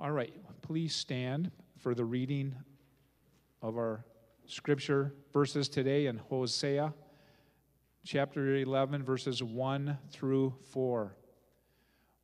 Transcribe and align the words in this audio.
All 0.00 0.12
right, 0.12 0.32
please 0.62 0.94
stand 0.94 1.50
for 1.80 1.92
the 1.92 2.04
reading 2.04 2.54
of 3.60 3.76
our 3.76 4.04
scripture 4.46 5.12
verses 5.32 5.68
today 5.68 6.06
in 6.06 6.18
Hosea 6.18 6.94
chapter 8.04 8.54
11, 8.58 9.02
verses 9.02 9.42
1 9.42 9.98
through 10.12 10.54
4. 10.70 11.16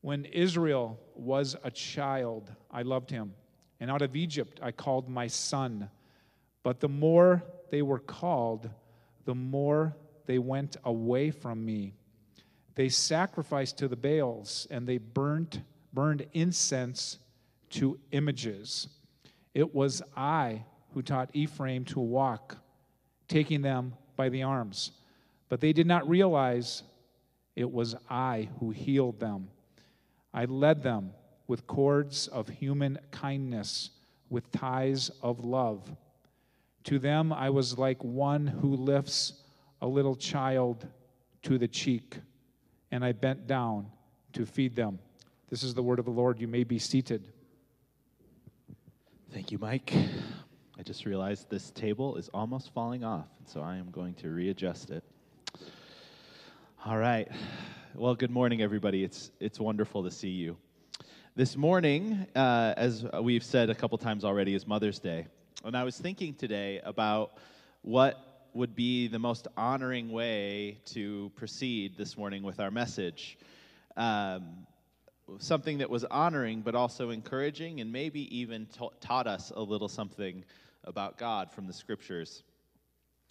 When 0.03 0.25
Israel 0.27 1.01
was 1.17 1.57
a 1.65 1.71
child, 1.73 2.53
I 2.71 2.83
loved 2.83 3.11
him, 3.11 3.35
and 3.81 3.91
out 3.91 4.03
of 4.03 4.15
Egypt 4.15 4.61
I 4.63 4.71
called 4.71 5.09
my 5.09 5.27
son. 5.27 5.91
But 6.63 6.79
the 6.79 6.89
more 6.89 7.43
they 7.73 7.83
were 7.83 7.99
called, 7.99 8.71
the 9.25 9.35
more 9.35 9.97
they 10.27 10.39
went 10.39 10.77
away 10.85 11.33
from 11.33 11.65
me. 11.65 11.95
They 12.77 12.89
sacrificed 12.89 13.79
to 13.79 13.89
the 13.89 13.97
Baals, 13.97 14.69
and 14.71 14.87
they 14.87 14.99
burnt, 14.99 15.63
burned 15.93 16.25
incense 16.35 17.19
to 17.75 17.99
images. 18.13 18.89
It 19.53 19.75
was 19.75 20.03
I 20.17 20.65
who 20.93 21.03
taught 21.03 21.31
Ephraim 21.33 21.85
to 21.87 22.01
walk, 22.01 22.57
taking 23.29 23.63
them 23.63 23.95
by 24.17 24.29
the 24.29 24.43
arms. 24.43 24.93
But 25.49 25.61
they 25.61 25.73
did 25.73 25.87
not 25.87 26.09
realize 26.09 26.83
it 27.57 27.71
was 27.71 27.95
I 28.09 28.49
who 28.59 28.71
healed 28.71 29.21
them. 29.21 29.49
I 30.33 30.45
led 30.47 30.83
them 30.83 31.13
with 31.47 31.67
cords 31.67 32.29
of 32.29 32.49
human 32.49 32.99
kindness, 33.11 33.91
with 34.31 34.51
ties 34.51 35.11
of 35.23 35.45
love. 35.45 35.97
To 36.85 36.99
them 36.99 37.33
I 37.33 37.51
was 37.51 37.79
like 37.79 38.03
one 38.03 38.47
who 38.47 38.77
lifts 38.77 39.35
a 39.83 39.87
little 39.87 40.17
child 40.17 40.87
to 41.43 41.59
the 41.59 41.69
cheek, 41.69 42.19
and 42.91 43.05
I 43.05 43.13
bent 43.13 43.47
down 43.47 43.87
to 44.33 44.47
feed 44.47 44.75
them. 44.75 44.99
This 45.51 45.63
is 45.63 45.75
the 45.75 45.83
word 45.83 45.99
of 45.99 46.05
the 46.05 46.11
Lord. 46.11 46.41
You 46.41 46.49
may 46.49 46.65
be 46.65 46.79
seated. 46.79 47.34
Thank 49.35 49.51
you, 49.51 49.59
Mike. 49.59 49.93
I 50.79 50.83
just 50.85 51.07
realized 51.07 51.51
this 51.51 51.73
table 51.73 52.15
is 52.15 52.31
almost 52.33 52.73
falling 52.73 53.03
off, 53.03 53.27
so 53.47 53.63
I 53.63 53.79
am 53.79 53.91
going 53.91 54.15
to 54.15 54.29
readjust 54.29 54.91
it. 54.91 55.03
All 56.87 56.99
right. 56.99 57.27
Well, 57.97 58.15
good 58.15 58.31
morning, 58.31 58.63
everybody. 58.63 59.03
It's, 59.03 59.33
it's 59.41 59.59
wonderful 59.59 60.05
to 60.05 60.11
see 60.13 60.29
you. 60.29 60.57
This 61.35 61.57
morning, 61.57 62.29
uh, 62.37 62.75
as 62.77 63.07
we've 63.21 63.43
said 63.43 63.71
a 63.71 63.75
couple 63.75 63.99
times 63.99 64.25
already, 64.25 64.55
is 64.55 64.69
Mother's 64.69 65.01
Day. 65.01 65.27
And 65.65 65.77
I 65.77 65.83
was 65.83 65.99
thinking 65.99 66.35
today 66.35 66.81
about 66.85 67.33
what 67.83 68.47
would 68.55 68.77
be 68.77 69.09
the 69.09 69.19
most 69.19 69.49
honoring 69.57 70.13
way 70.13 70.79
to 70.93 71.33
proceed 71.35 71.97
this 71.99 72.17
morning 72.17 72.45
with 72.45 72.61
our 72.61 72.71
message. 72.71 73.37
Um, 73.97 74.65
something 75.39 75.79
that 75.79 75.91
was 75.91 76.05
honoring 76.05 76.61
but 76.61 76.75
also 76.75 77.11
encouraging 77.11 77.81
and 77.81 77.91
maybe 77.91 78.37
even 78.37 78.67
ta- 78.67 78.91
taught 79.01 79.27
us 79.27 79.53
a 79.55 79.61
little 79.61 79.89
something 79.89 80.45
about 80.85 81.19
God 81.19 81.51
from 81.51 81.67
the 81.67 81.73
scriptures. 81.73 82.43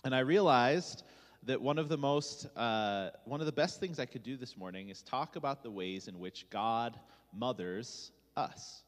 And 0.04 0.14
I 0.14 0.20
realized 0.20 1.04
that 1.46 1.62
one 1.62 1.78
of 1.78 1.90
the 1.90 1.98
most, 1.98 2.48
uh, 2.58 3.10
one 3.26 3.40
of 3.40 3.46
the 3.46 3.52
best 3.52 3.80
things 3.80 4.00
I 4.00 4.06
could 4.06 4.24
do 4.24 4.38
this 4.38 4.58
morning 4.58 4.90
is 4.90 5.02
talk 5.02 5.36
about 5.36 5.62
the 5.62 5.72
ways 5.72 6.08
in 6.08 6.20
which 6.20 6.50
God 6.50 7.00
mothers 7.34 8.12
us. 8.36 8.84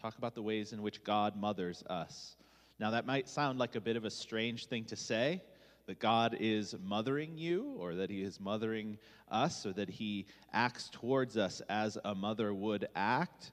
Talk 0.00 0.16
about 0.18 0.34
the 0.34 0.42
ways 0.42 0.72
in 0.72 0.82
which 0.82 1.02
God 1.02 1.36
mothers 1.36 1.82
us. 1.90 2.36
Now, 2.78 2.92
that 2.92 3.06
might 3.06 3.28
sound 3.28 3.58
like 3.58 3.74
a 3.74 3.80
bit 3.80 3.96
of 3.96 4.04
a 4.04 4.10
strange 4.10 4.66
thing 4.66 4.84
to 4.86 4.96
say, 4.96 5.42
that 5.88 5.98
God 5.98 6.36
is 6.38 6.76
mothering 6.84 7.38
you, 7.38 7.74
or 7.78 7.94
that 7.94 8.10
He 8.10 8.22
is 8.22 8.38
mothering 8.38 8.98
us, 9.30 9.64
or 9.64 9.72
that 9.72 9.88
He 9.88 10.26
acts 10.52 10.90
towards 10.92 11.38
us 11.38 11.62
as 11.70 11.96
a 12.04 12.14
mother 12.14 12.52
would 12.52 12.88
act. 12.94 13.52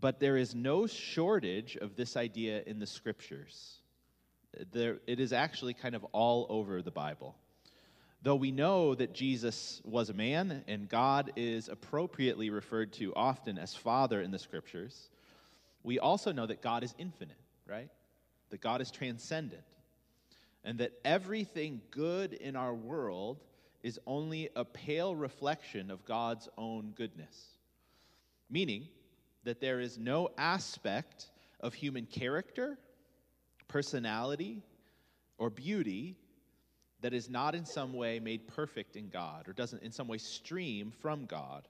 But 0.00 0.18
there 0.18 0.36
is 0.36 0.56
no 0.56 0.88
shortage 0.88 1.76
of 1.76 1.94
this 1.94 2.16
idea 2.16 2.64
in 2.66 2.80
the 2.80 2.88
scriptures. 2.88 3.78
There, 4.72 4.98
it 5.06 5.20
is 5.20 5.32
actually 5.32 5.74
kind 5.74 5.94
of 5.94 6.02
all 6.10 6.48
over 6.50 6.82
the 6.82 6.90
Bible. 6.90 7.36
Though 8.22 8.34
we 8.34 8.50
know 8.50 8.96
that 8.96 9.14
Jesus 9.14 9.80
was 9.84 10.10
a 10.10 10.14
man 10.14 10.64
and 10.66 10.88
God 10.88 11.30
is 11.36 11.68
appropriately 11.68 12.50
referred 12.50 12.92
to 12.94 13.14
often 13.14 13.58
as 13.58 13.76
Father 13.76 14.20
in 14.22 14.32
the 14.32 14.40
scriptures, 14.40 15.08
we 15.84 16.00
also 16.00 16.32
know 16.32 16.46
that 16.46 16.62
God 16.62 16.82
is 16.82 16.96
infinite, 16.98 17.36
right? 17.68 17.90
That 18.50 18.60
God 18.60 18.80
is 18.80 18.90
transcendent 18.90 19.62
and 20.64 20.78
that 20.78 20.92
everything 21.04 21.80
good 21.90 22.32
in 22.32 22.56
our 22.56 22.74
world 22.74 23.40
is 23.82 24.00
only 24.06 24.48
a 24.56 24.64
pale 24.64 25.14
reflection 25.14 25.90
of 25.90 26.04
God's 26.04 26.48
own 26.56 26.92
goodness. 26.96 27.48
Meaning 28.50 28.88
that 29.44 29.60
there 29.60 29.80
is 29.80 29.98
no 29.98 30.30
aspect 30.38 31.30
of 31.60 31.74
human 31.74 32.06
character, 32.06 32.78
personality, 33.68 34.62
or 35.36 35.50
beauty 35.50 36.16
that 37.02 37.12
is 37.12 37.28
not 37.28 37.54
in 37.54 37.66
some 37.66 37.92
way 37.92 38.18
made 38.18 38.48
perfect 38.48 38.96
in 38.96 39.10
God 39.10 39.46
or 39.48 39.52
doesn't 39.52 39.82
in 39.82 39.92
some 39.92 40.08
way 40.08 40.16
stream 40.16 40.90
from 41.02 41.26
God. 41.26 41.68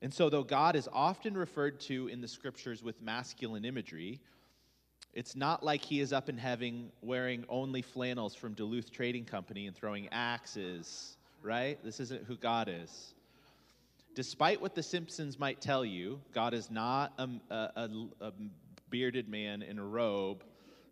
And 0.00 0.12
so, 0.12 0.28
though 0.28 0.44
God 0.44 0.76
is 0.76 0.88
often 0.92 1.36
referred 1.36 1.80
to 1.82 2.08
in 2.08 2.20
the 2.20 2.28
scriptures 2.28 2.82
with 2.82 3.00
masculine 3.02 3.64
imagery, 3.64 4.20
it's 5.14 5.36
not 5.36 5.62
like 5.62 5.82
he 5.82 6.00
is 6.00 6.12
up 6.12 6.28
in 6.28 6.38
heaven 6.38 6.90
wearing 7.02 7.44
only 7.48 7.82
flannels 7.82 8.34
from 8.34 8.54
Duluth 8.54 8.90
Trading 8.90 9.24
Company 9.24 9.66
and 9.66 9.76
throwing 9.76 10.08
axes, 10.10 11.16
right? 11.42 11.78
This 11.84 12.00
isn't 12.00 12.24
who 12.24 12.36
God 12.36 12.68
is. 12.70 13.14
Despite 14.14 14.60
what 14.60 14.74
the 14.74 14.82
Simpsons 14.82 15.38
might 15.38 15.60
tell 15.60 15.84
you, 15.84 16.20
God 16.32 16.54
is 16.54 16.70
not 16.70 17.12
a, 17.18 17.28
a, 17.50 17.88
a 18.20 18.32
bearded 18.90 19.28
man 19.28 19.62
in 19.62 19.78
a 19.78 19.84
robe 19.84 20.44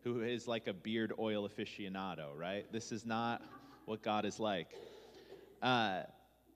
who 0.04 0.22
is 0.22 0.46
like 0.46 0.66
a 0.66 0.72
beard 0.72 1.12
oil 1.18 1.48
aficionado, 1.48 2.28
right? 2.36 2.70
This 2.72 2.92
is 2.92 3.04
not 3.06 3.42
what 3.86 4.02
God 4.02 4.24
is 4.24 4.38
like. 4.38 4.68
Uh, 5.62 6.02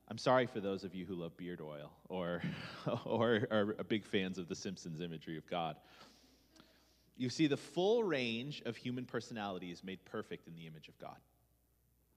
I'm 0.08 0.18
sorry 0.18 0.46
for 0.46 0.60
those 0.60 0.84
of 0.84 0.94
you 0.94 1.06
who 1.06 1.14
love 1.14 1.36
beard 1.36 1.60
oil 1.62 1.90
or, 2.08 2.42
or 3.04 3.46
are 3.50 3.64
big 3.88 4.04
fans 4.04 4.38
of 4.38 4.48
the 4.48 4.54
Simpsons 4.54 5.00
imagery 5.00 5.38
of 5.38 5.46
God. 5.48 5.76
You 7.16 7.30
see, 7.30 7.46
the 7.46 7.56
full 7.56 8.02
range 8.02 8.62
of 8.66 8.76
human 8.76 9.04
personality 9.04 9.70
is 9.70 9.84
made 9.84 10.04
perfect 10.04 10.48
in 10.48 10.54
the 10.54 10.66
image 10.66 10.88
of 10.88 10.98
God. 10.98 11.16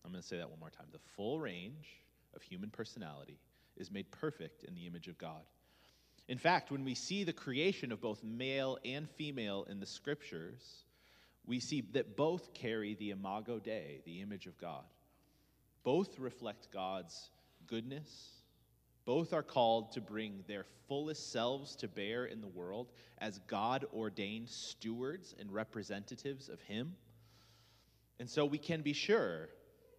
I'm 0.03 0.12
going 0.12 0.22
to 0.22 0.28
say 0.28 0.38
that 0.38 0.50
one 0.50 0.59
more 0.59 0.69
time. 0.69 0.88
The 0.91 1.00
full 1.16 1.40
range 1.40 1.88
of 2.35 2.41
human 2.41 2.69
personality 2.69 3.38
is 3.75 3.91
made 3.91 4.09
perfect 4.12 4.63
in 4.63 4.74
the 4.74 4.88
image 4.88 5.07
of 5.07 5.18
God. 5.18 5.41
In 6.28 6.38
fact, 6.38 6.72
when 6.72 6.84
we 6.84 6.96
see 6.96 7.24
the 7.24 7.34
creation 7.34 7.91
of 7.91 8.02
both 8.02 8.24
male 8.24 8.78
and 8.84 9.09
female 9.09 9.66
in 9.69 9.80
the 9.80 9.86
scriptures, 9.86 10.84
we 11.46 11.59
see 11.59 11.81
that 11.94 12.18
both 12.18 12.53
carry 12.53 12.96
the 12.96 13.12
imago 13.12 13.59
Dei, 13.59 14.02
the 14.06 14.22
image 14.22 14.47
of 14.47 14.57
God. 14.57 14.84
Both 15.84 16.19
reflect 16.19 16.69
God's 16.74 17.30
goodness 17.68 18.37
both 19.07 19.31
are 19.31 19.41
called 19.41 19.94
to 19.94 20.01
bring 20.01 20.44
their 20.47 20.66
fullest 20.90 21.31
selves 21.31 21.78
to 21.78 21.88
bear 21.88 22.25
in 22.25 22.41
the 22.41 22.47
world 22.47 22.91
as 23.19 23.40
God 23.47 23.85
ordained 23.94 24.50
stewards 24.50 25.34
and 25.40 25.50
representatives 25.50 26.50
of 26.50 26.59
Him. 26.59 26.94
And 28.19 28.29
so 28.29 28.45
we 28.45 28.57
can 28.57 28.81
be 28.81 28.91
sure 28.91 29.47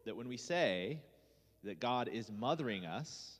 that 0.04 0.14
when 0.14 0.28
we 0.28 0.36
say 0.36 1.00
that 1.64 1.80
God 1.80 2.08
is 2.08 2.30
mothering 2.30 2.84
us, 2.84 3.38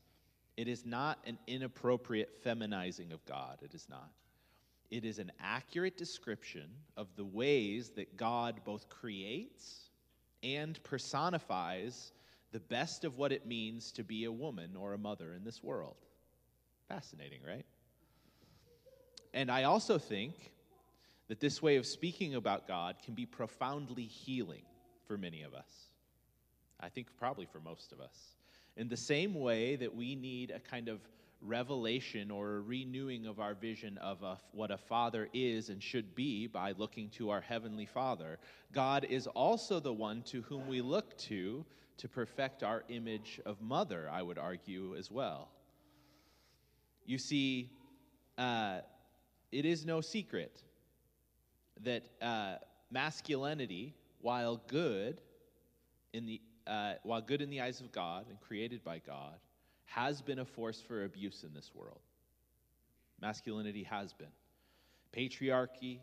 it 0.57 0.67
is 0.67 0.87
not 0.87 1.19
an 1.27 1.37
inappropriate 1.45 2.43
feminizing 2.43 3.11
of 3.11 3.23
God. 3.25 3.59
It 3.61 3.75
is 3.75 3.87
not. 3.87 4.09
It 4.89 5.05
is 5.05 5.19
an 5.19 5.31
accurate 5.39 5.97
description 5.97 6.67
of 6.97 7.07
the 7.15 7.25
ways 7.25 7.91
that 7.91 8.17
God 8.17 8.61
both 8.65 8.89
creates 8.89 9.91
and 10.41 10.81
personifies 10.83 12.11
the 12.51 12.59
best 12.59 13.03
of 13.03 13.17
what 13.17 13.31
it 13.31 13.45
means 13.45 13.91
to 13.93 14.03
be 14.03 14.25
a 14.25 14.31
woman 14.31 14.75
or 14.75 14.93
a 14.93 14.97
mother 14.97 15.33
in 15.33 15.43
this 15.43 15.63
world. 15.63 15.95
Fascinating, 16.87 17.41
right? 17.47 17.65
And 19.33 19.51
I 19.51 19.63
also 19.63 19.97
think 19.99 20.51
that 21.27 21.39
this 21.39 21.61
way 21.61 21.75
of 21.75 21.85
speaking 21.85 22.35
about 22.35 22.67
God 22.67 22.95
can 23.03 23.13
be 23.13 23.25
profoundly 23.25 24.05
healing 24.05 24.63
for 25.07 25.17
many 25.17 25.43
of 25.43 25.53
us. 25.53 25.91
I 26.79 26.89
think 26.89 27.07
probably 27.17 27.45
for 27.45 27.59
most 27.59 27.91
of 27.91 27.99
us. 27.99 28.35
In 28.77 28.87
the 28.87 28.97
same 28.97 29.35
way 29.35 29.75
that 29.75 29.95
we 29.95 30.15
need 30.15 30.51
a 30.51 30.59
kind 30.59 30.87
of 30.87 30.99
revelation 31.41 32.31
or 32.31 32.57
a 32.57 32.61
renewing 32.61 33.25
of 33.25 33.39
our 33.39 33.53
vision 33.53 33.97
of 33.99 34.23
a, 34.23 34.37
what 34.51 34.71
a 34.71 34.77
father 34.77 35.29
is 35.33 35.69
and 35.69 35.81
should 35.81 36.15
be 36.15 36.47
by 36.47 36.73
looking 36.77 37.09
to 37.09 37.29
our 37.29 37.41
heavenly 37.41 37.85
father, 37.85 38.39
God 38.73 39.05
is 39.09 39.27
also 39.27 39.79
the 39.79 39.93
one 39.93 40.21
to 40.23 40.41
whom 40.41 40.67
we 40.67 40.81
look 40.81 41.17
to 41.19 41.65
to 41.99 42.07
perfect 42.07 42.63
our 42.63 42.83
image 42.89 43.39
of 43.45 43.61
mother, 43.61 44.09
I 44.11 44.21
would 44.21 44.37
argue 44.37 44.95
as 44.97 45.11
well. 45.11 45.49
You 47.05 47.17
see, 47.17 47.69
uh, 48.37 48.79
it 49.51 49.65
is 49.65 49.85
no 49.85 50.01
secret 50.01 50.63
that 51.83 52.03
uh, 52.21 52.55
masculinity, 52.91 53.95
while 54.21 54.61
good 54.67 55.21
in 56.13 56.25
the 56.25 56.41
uh, 56.67 56.93
while 57.03 57.21
good 57.21 57.41
in 57.41 57.49
the 57.49 57.61
eyes 57.61 57.81
of 57.81 57.91
God 57.91 58.27
and 58.29 58.39
created 58.39 58.83
by 58.83 58.99
God, 58.99 59.39
has 59.85 60.21
been 60.21 60.39
a 60.39 60.45
force 60.45 60.79
for 60.87 61.03
abuse 61.03 61.43
in 61.43 61.53
this 61.53 61.71
world. 61.73 62.01
Masculinity 63.19 63.83
has 63.83 64.13
been. 64.13 64.27
Patriarchy, 65.11 65.99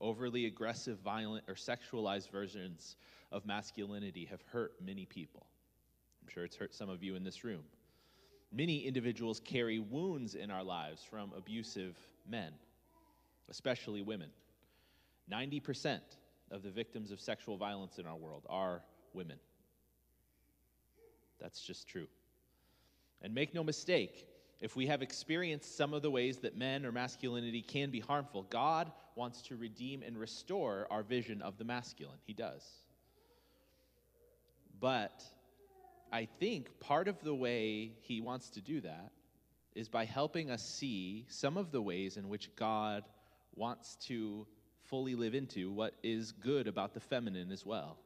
overly 0.00 0.46
aggressive, 0.46 0.98
violent, 1.00 1.44
or 1.48 1.54
sexualized 1.54 2.30
versions 2.30 2.96
of 3.32 3.46
masculinity 3.46 4.24
have 4.26 4.42
hurt 4.52 4.72
many 4.84 5.04
people. 5.06 5.46
I'm 6.22 6.28
sure 6.32 6.44
it's 6.44 6.56
hurt 6.56 6.74
some 6.74 6.88
of 6.88 7.02
you 7.02 7.14
in 7.14 7.24
this 7.24 7.44
room. 7.44 7.62
Many 8.52 8.86
individuals 8.86 9.40
carry 9.40 9.78
wounds 9.78 10.34
in 10.34 10.50
our 10.50 10.62
lives 10.62 11.02
from 11.02 11.32
abusive 11.36 11.96
men, 12.28 12.52
especially 13.48 14.02
women. 14.02 14.30
90% 15.30 16.00
of 16.50 16.62
the 16.62 16.70
victims 16.70 17.10
of 17.10 17.20
sexual 17.20 17.56
violence 17.56 17.98
in 17.98 18.06
our 18.06 18.16
world 18.16 18.44
are 18.48 18.82
women. 19.12 19.38
That's 21.40 21.60
just 21.60 21.88
true. 21.88 22.06
And 23.22 23.34
make 23.34 23.54
no 23.54 23.64
mistake, 23.64 24.26
if 24.60 24.74
we 24.74 24.86
have 24.86 25.02
experienced 25.02 25.76
some 25.76 25.92
of 25.92 26.02
the 26.02 26.10
ways 26.10 26.38
that 26.38 26.56
men 26.56 26.86
or 26.86 26.92
masculinity 26.92 27.60
can 27.60 27.90
be 27.90 28.00
harmful, 28.00 28.42
God 28.44 28.90
wants 29.14 29.42
to 29.42 29.56
redeem 29.56 30.02
and 30.02 30.16
restore 30.18 30.86
our 30.90 31.02
vision 31.02 31.42
of 31.42 31.58
the 31.58 31.64
masculine. 31.64 32.18
He 32.24 32.32
does. 32.32 32.64
But 34.80 35.24
I 36.12 36.26
think 36.38 36.80
part 36.80 37.08
of 37.08 37.20
the 37.22 37.34
way 37.34 37.92
He 38.00 38.20
wants 38.20 38.50
to 38.50 38.60
do 38.60 38.80
that 38.82 39.12
is 39.74 39.88
by 39.88 40.06
helping 40.06 40.50
us 40.50 40.66
see 40.66 41.26
some 41.28 41.58
of 41.58 41.70
the 41.70 41.82
ways 41.82 42.16
in 42.16 42.28
which 42.28 42.54
God 42.56 43.04
wants 43.54 43.96
to 44.06 44.46
fully 44.84 45.14
live 45.14 45.34
into 45.34 45.70
what 45.70 45.94
is 46.02 46.32
good 46.32 46.66
about 46.66 46.94
the 46.94 47.00
feminine 47.00 47.52
as 47.52 47.66
well. 47.66 47.98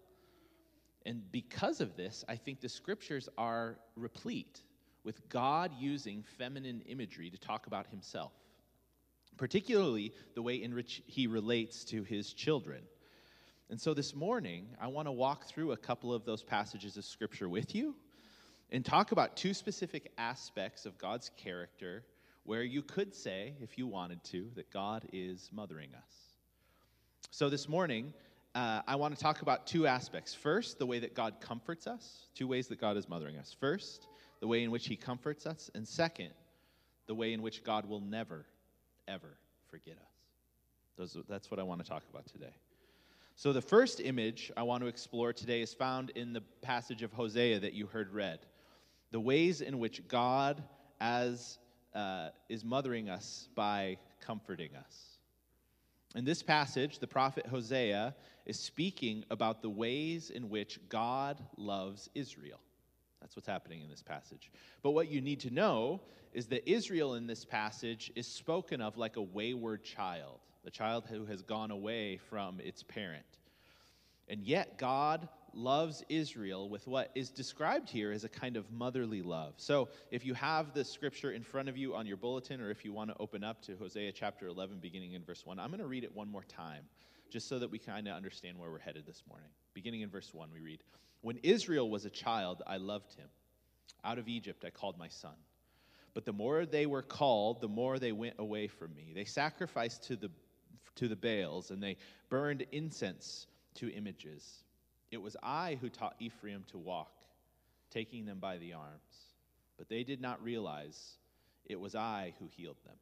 And 1.07 1.31
because 1.31 1.81
of 1.81 1.97
this, 1.97 2.25
I 2.29 2.37
think 2.37 2.61
the 2.61 2.69
scriptures 2.69 3.29
are 3.39 3.79
replete 3.95 4.61
with 5.05 5.29
God 5.29 5.73
using 5.79 6.25
feminine 6.39 6.83
imagery 6.87 7.31
to 7.31 7.39
talk 7.39 7.67
about 7.67 7.87
himself, 7.89 8.33
particularly 9.37 10.13
the 10.35 10.43
way 10.43 10.63
in 10.63 10.75
which 10.75 11.03
he 11.07 11.27
relates 11.27 11.85
to 11.87 12.03
his 12.03 12.33
children. 12.33 12.83
And 13.71 13.81
so 13.81 13.95
this 13.95 14.15
morning, 14.15 14.67
I 14.81 14.89
want 14.89 15.07
to 15.07 15.13
walk 15.13 15.47
through 15.47 15.73
a 15.73 15.77
couple 15.77 16.13
of 16.13 16.25
those 16.25 16.43
passages 16.43 16.97
of 16.97 17.05
scripture 17.05 17.49
with 17.49 17.75
you 17.75 17.95
and 18.71 18.85
talk 18.85 19.13
about 19.13 19.37
two 19.37 19.55
specific 19.55 20.11
aspects 20.19 20.87
of 20.87 20.99
God's 20.99 21.31
character 21.37 22.05
where 22.45 22.63
you 22.63 22.83
could 22.83 23.15
say, 23.15 23.55
if 23.61 23.79
you 23.79 23.87
wanted 23.87 24.23
to, 24.25 24.51
that 24.57 24.71
God 24.73 25.07
is 25.13 25.51
mothering 25.53 25.91
us. 25.95 26.13
So 27.31 27.49
this 27.49 27.69
morning, 27.69 28.13
uh, 28.55 28.83
I 28.87 28.97
want 28.97 29.15
to 29.15 29.23
talk 29.23 29.43
about 29.43 29.69
two 29.69 29.87
aspects. 29.87 30.35
First, 30.35 30.79
the 30.79 30.87
way 30.87 30.99
that 30.99 31.15
God 31.15 31.35
comforts 31.41 31.87
us, 31.87 32.27
two 32.35 32.49
ways 32.49 32.67
that 32.69 32.81
God 32.81 32.97
is 32.97 33.09
mothering 33.09 33.37
us. 33.37 33.55
First, 33.61 34.09
the 34.41 34.49
way 34.49 34.63
in 34.63 34.71
which 34.71 34.87
He 34.87 34.97
comforts 34.97 35.47
us, 35.47 35.71
and 35.75 35.87
second, 35.87 36.31
the 37.07 37.15
way 37.15 37.33
in 37.33 37.43
which 37.43 37.63
God 37.63 37.89
will 37.89 38.01
never, 38.01 38.47
ever 39.07 39.37
forget 39.69 39.97
us. 39.97 40.11
Those, 40.97 41.17
that's 41.29 41.51
what 41.51 41.61
I 41.61 41.63
want 41.63 41.83
to 41.83 41.89
talk 41.89 42.03
about 42.11 42.27
today. 42.27 42.55
So, 43.37 43.53
the 43.53 43.63
first 43.63 44.01
image 44.01 44.53
I 44.57 44.63
want 44.63 44.83
to 44.83 44.87
explore 44.87 45.33
today 45.33 45.63
is 45.63 45.73
found 45.73 46.11
in 46.11 46.33
the 46.33 46.43
passage 46.63 47.03
of 47.03 47.13
Hosea 47.13 47.61
that 47.61 47.73
you 47.73 47.87
heard 47.87 48.13
read. 48.13 48.41
The 49.13 49.21
ways 49.21 49.61
in 49.61 49.79
which 49.79 50.07
God 50.09 50.63
as 51.01 51.59
uh, 51.95 52.29
is 52.49 52.65
mothering 52.65 53.09
us 53.09 53.49
by 53.55 53.97
comforting 54.21 54.77
us. 54.77 55.19
In 56.15 56.25
this 56.25 56.43
passage, 56.43 56.99
the 56.99 57.07
prophet 57.07 57.47
Hosea 57.47 58.15
is 58.45 58.59
speaking 58.59 59.25
about 59.31 59.63
the 59.63 59.71
ways 59.71 60.31
in 60.31 60.49
which 60.49 60.79
God 60.89 61.41
loves 61.57 62.11
Israel. 62.15 62.61
That's 63.21 63.37
what's 63.37 63.49
happening 63.49 63.83
in 63.83 63.89
this 63.89 64.03
passage. 64.03 64.51
But 64.83 64.93
what 64.93 65.09
you 65.09 65.21
need 65.21 65.41
to 65.41 65.51
know 65.51 66.01
is 66.33 66.47
that 66.47 66.69
Israel 66.71 67.15
in 67.15 67.27
this 67.27 67.45
passage 67.45 68.11
is 68.15 68.27
spoken 68.27 68.81
of 68.81 68.97
like 68.97 69.17
a 69.17 69.23
wayward 69.23 69.85
child, 69.85 70.41
a 70.65 70.71
child 70.71 71.07
who 71.09 71.27
has 71.27 71.43
gone 71.43 71.71
away 71.71 72.19
from 72.29 72.61
its 72.61 72.83
parent. 72.83 73.25
And 74.29 74.45
yet, 74.45 74.79
God 74.79 75.29
loves 75.53 76.05
Israel 76.09 76.69
with 76.69 76.87
what 76.87 77.11
is 77.17 77.31
described 77.31 77.91
here 77.91 78.13
as 78.13 78.23
a 78.23 78.29
kind 78.29 78.57
of 78.57 78.71
motherly 78.71 79.23
love. 79.23 79.55
So, 79.57 79.89
if 80.13 80.25
you 80.25 80.35
have 80.35 80.73
the 80.73 80.85
scripture 80.85 81.33
in 81.33 81.43
front 81.43 81.69
of 81.69 81.77
you 81.77 81.97
on 81.97 82.07
your 82.07 82.17
bulletin, 82.17 82.61
or 82.61 82.71
if 82.71 82.85
you 82.85 82.93
want 82.93 83.11
to 83.11 83.17
open 83.19 83.43
up 83.43 83.61
to 83.63 83.77
Hosea 83.77 84.13
chapter 84.13 84.47
11, 84.47 84.79
beginning 84.79 85.15
in 85.15 85.25
verse 85.25 85.45
1, 85.45 85.59
I'm 85.59 85.69
going 85.69 85.81
to 85.81 85.87
read 85.87 86.05
it 86.05 86.15
one 86.15 86.29
more 86.29 86.45
time, 86.45 86.85
just 87.31 87.49
so 87.49 87.59
that 87.59 87.71
we 87.71 87.79
kind 87.79 88.09
of 88.09 88.15
understand 88.15 88.59
where 88.59 88.71
we're 88.71 88.79
headed 88.79 89.07
this 89.07 89.23
morning. 89.29 89.49
Beginning 89.75 90.01
in 90.03 90.11
verse 90.11 90.33
1, 90.33 90.51
we 90.53 90.61
read 90.61 90.83
When 91.23 91.39
Israel 91.39 91.89
was 91.89 92.05
a 92.05 92.11
child, 92.11 92.63
I 92.67 92.77
loved 92.77 93.15
him. 93.15 93.29
Out 94.05 94.19
of 94.19 94.29
Egypt, 94.29 94.65
I 94.65 94.71
called 94.71 94.99
my 94.99 95.09
son. 95.09 95.35
But 96.15 96.25
the 96.25 96.33
more 96.33 96.67
they 96.67 96.87
were 96.87 97.03
called, 97.03 97.61
the 97.61 97.69
more 97.69 97.99
they 97.99 98.13
went 98.13 98.35
away 98.39 98.67
from 98.67 98.95
me. 98.95 99.13
They 99.15 99.25
sacrificed 99.25 100.05
to 100.05 100.17
the, 100.17 100.31
to 100.97 101.09
the 101.09 101.17
Baals, 101.17 101.71
and 101.71 101.83
they 101.83 101.97
burned 102.29 102.67
incense 102.73 103.47
to 103.75 103.93
images. 103.93 104.65
It 105.11 105.23
was 105.23 105.37
I 105.43 105.79
who 105.81 105.89
taught 105.89 106.17
Ephraim 106.19 106.65
to 106.69 106.79
walk, 106.79 107.13
taking 107.91 108.25
them 108.25 108.39
by 108.39 108.59
the 108.59 108.73
arms. 108.73 109.27
But 109.79 109.89
they 109.89 110.03
did 110.03 110.21
not 110.21 110.43
realize 110.43 111.17
it 111.67 111.79
was 111.79 111.95
I 111.95 112.35
who 112.39 112.49
healed 112.49 112.77
them. 112.85 112.97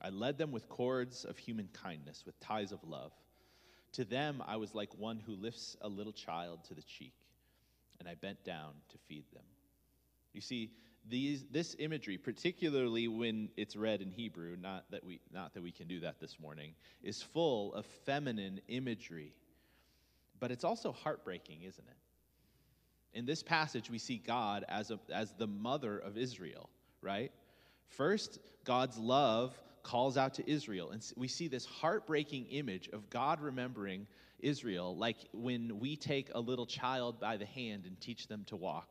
I 0.00 0.10
led 0.10 0.36
them 0.36 0.52
with 0.52 0.68
cords 0.68 1.24
of 1.24 1.38
human 1.38 1.68
kindness, 1.72 2.24
with 2.26 2.38
ties 2.40 2.70
of 2.70 2.84
love. 2.84 3.12
To 3.96 4.04
them 4.04 4.42
I 4.46 4.56
was 4.56 4.74
like 4.74 4.90
one 4.98 5.20
who 5.26 5.34
lifts 5.34 5.76
a 5.82 5.88
little 5.88 6.12
child 6.12 6.64
to 6.68 6.74
the 6.74 6.82
cheek, 6.82 7.14
and 7.98 8.08
I 8.08 8.14
bent 8.14 8.42
down 8.44 8.72
to 8.90 8.98
feed 9.08 9.24
them. 9.32 9.44
You 10.32 10.40
see, 10.40 10.70
these, 11.08 11.44
this 11.50 11.76
imagery, 11.78 12.18
particularly 12.18 13.08
when 13.08 13.48
it's 13.56 13.76
read 13.76 14.00
in 14.00 14.10
Hebrew, 14.10 14.56
not 14.60 14.90
that, 14.90 15.04
we, 15.04 15.20
not 15.32 15.54
that 15.54 15.62
we 15.62 15.70
can 15.70 15.86
do 15.86 16.00
that 16.00 16.20
this 16.20 16.38
morning, 16.40 16.74
is 17.02 17.22
full 17.22 17.74
of 17.74 17.86
feminine 18.04 18.60
imagery 18.68 19.32
but 20.40 20.50
it's 20.50 20.64
also 20.64 20.92
heartbreaking, 20.92 21.62
isn't 21.62 21.86
it? 21.86 23.18
In 23.18 23.24
this 23.24 23.42
passage, 23.42 23.90
we 23.90 23.98
see 23.98 24.18
God 24.18 24.64
as, 24.68 24.90
a, 24.90 24.98
as 25.12 25.32
the 25.38 25.46
mother 25.46 25.98
of 25.98 26.18
Israel, 26.18 26.68
right? 27.00 27.32
First, 27.88 28.38
God's 28.64 28.98
love 28.98 29.56
calls 29.86 30.16
out 30.16 30.34
to 30.34 30.50
Israel. 30.50 30.90
And 30.90 31.00
we 31.16 31.28
see 31.28 31.46
this 31.46 31.64
heartbreaking 31.64 32.46
image 32.46 32.88
of 32.92 33.08
God 33.08 33.40
remembering 33.40 34.08
Israel, 34.40 34.96
like 34.96 35.16
when 35.32 35.78
we 35.78 35.94
take 35.94 36.28
a 36.34 36.40
little 36.40 36.66
child 36.66 37.20
by 37.20 37.36
the 37.36 37.46
hand 37.46 37.84
and 37.86 37.98
teach 38.00 38.26
them 38.26 38.44
to 38.48 38.56
walk. 38.56 38.88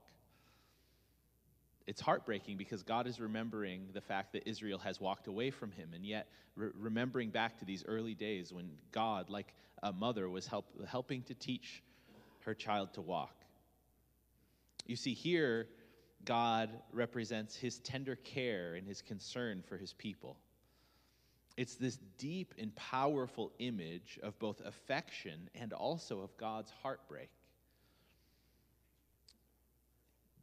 It's 1.85 1.99
heartbreaking 1.99 2.55
because 2.55 2.81
God 2.81 3.07
is 3.07 3.19
remembering 3.19 3.89
the 3.93 3.99
fact 3.99 4.31
that 4.33 4.47
Israel 4.49 4.79
has 4.79 4.99
walked 5.01 5.27
away 5.27 5.51
from 5.51 5.71
him, 5.71 5.89
and 5.93 6.05
yet 6.05 6.27
re- 6.55 6.69
remembering 6.73 7.29
back 7.29 7.59
to 7.59 7.65
these 7.65 7.83
early 7.85 8.15
days 8.15 8.53
when 8.53 8.71
God, 8.93 9.29
like 9.29 9.53
a 9.83 9.91
mother 9.91 10.29
was 10.29 10.47
help, 10.47 10.65
helping 10.87 11.23
to 11.23 11.33
teach 11.33 11.83
her 12.45 12.53
child 12.53 12.93
to 12.93 13.01
walk. 13.01 13.35
You 14.87 14.95
see, 14.95 15.13
here, 15.13 15.67
God 16.23 16.69
represents 16.93 17.55
his 17.55 17.79
tender 17.79 18.15
care 18.15 18.75
and 18.75 18.87
his 18.87 19.01
concern 19.01 19.61
for 19.67 19.77
his 19.77 19.91
people. 19.93 20.37
It's 21.57 21.75
this 21.75 21.97
deep 22.17 22.53
and 22.59 22.75
powerful 22.75 23.51
image 23.59 24.19
of 24.21 24.37
both 24.39 24.61
affection 24.65 25.49
and 25.55 25.71
also 25.71 26.19
of 26.21 26.35
God's 26.37 26.71
heartbreak. 26.81 27.29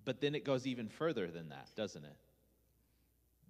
But 0.04 0.21
then 0.21 0.35
it 0.35 0.45
goes 0.45 0.66
even 0.66 0.88
further 0.88 1.31
than 1.31 1.50
that, 1.50 1.69
doesn't 1.76 2.04
it? 2.04 2.16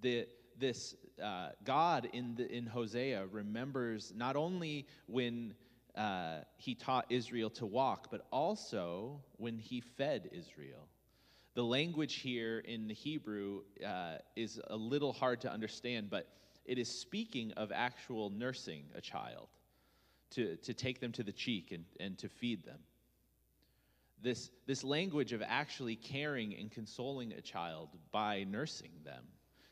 The, 0.03 0.27
this 0.59 0.97
uh, 1.23 1.51
God 1.65 2.09
in, 2.13 2.35
the, 2.35 2.51
in 2.51 2.67
Hosea 2.67 3.27
remembers 3.31 4.13
not 4.15 4.37
only 4.37 4.87
when 5.07 5.55
uh, 5.97 6.41
he 6.57 6.75
taught 6.75 7.07
Israel 7.11 7.51
to 7.51 7.67
walk, 7.67 8.09
but 8.11 8.27
also 8.33 9.21
when 9.37 9.59
he 9.59 9.81
fed 9.81 10.31
Israel. 10.33 10.89
The 11.55 11.63
language 11.65 12.15
here 12.15 12.61
in 12.61 12.89
the 12.89 12.95
Hebrew 12.95 13.61
uh, 13.87 14.17
is 14.37 14.61
a 14.69 14.77
little 14.77 15.13
hard 15.13 15.43
to 15.43 15.53
understand, 15.53 16.11
but 16.11 16.27
it 16.65 16.79
is 16.79 16.89
speaking 16.89 17.53
of 17.53 17.73
actual 17.73 18.31
nursing 18.31 18.85
a 18.95 19.01
child, 19.01 19.49
to, 20.31 20.57
to 20.57 20.75
take 20.75 21.01
them 21.01 21.13
to 21.13 21.23
the 21.23 21.33
cheek 21.33 21.73
and, 21.73 21.85
and 22.01 22.19
to 22.19 22.29
feed 22.29 22.65
them. 22.65 22.79
This, 24.23 24.51
this 24.67 24.85
language 24.85 25.33
of 25.33 25.43
actually 25.45 25.97
caring 25.97 26.55
and 26.55 26.71
consoling 26.71 27.33
a 27.33 27.41
child 27.41 27.89
by 28.13 28.45
nursing 28.45 28.93
them 29.05 29.25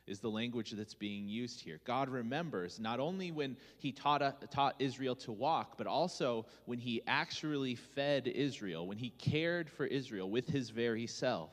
is 0.07 0.19
the 0.19 0.29
language 0.29 0.73
that's 0.73 0.95
being 0.95 1.29
used 1.29 1.61
here. 1.61 1.81
God 1.85 2.09
remembers 2.09 2.81
not 2.81 2.99
only 2.99 3.31
when 3.31 3.57
he 3.79 3.93
taught, 3.93 4.23
uh, 4.23 4.33
taught 4.51 4.75
Israel 4.81 5.15
to 5.17 5.31
walk, 5.31 5.79
but 5.79 5.87
also 5.87 6.47
when 6.65 6.79
he 6.79 7.01
actually 7.07 7.77
fed 7.77 8.27
Israel, 8.27 8.89
when 8.89 8.99
he 8.99 9.11
cared 9.11 9.71
for 9.71 9.87
Israel 9.87 10.29
with 10.29 10.49
his 10.49 10.71
very 10.71 11.07
self. 11.07 11.51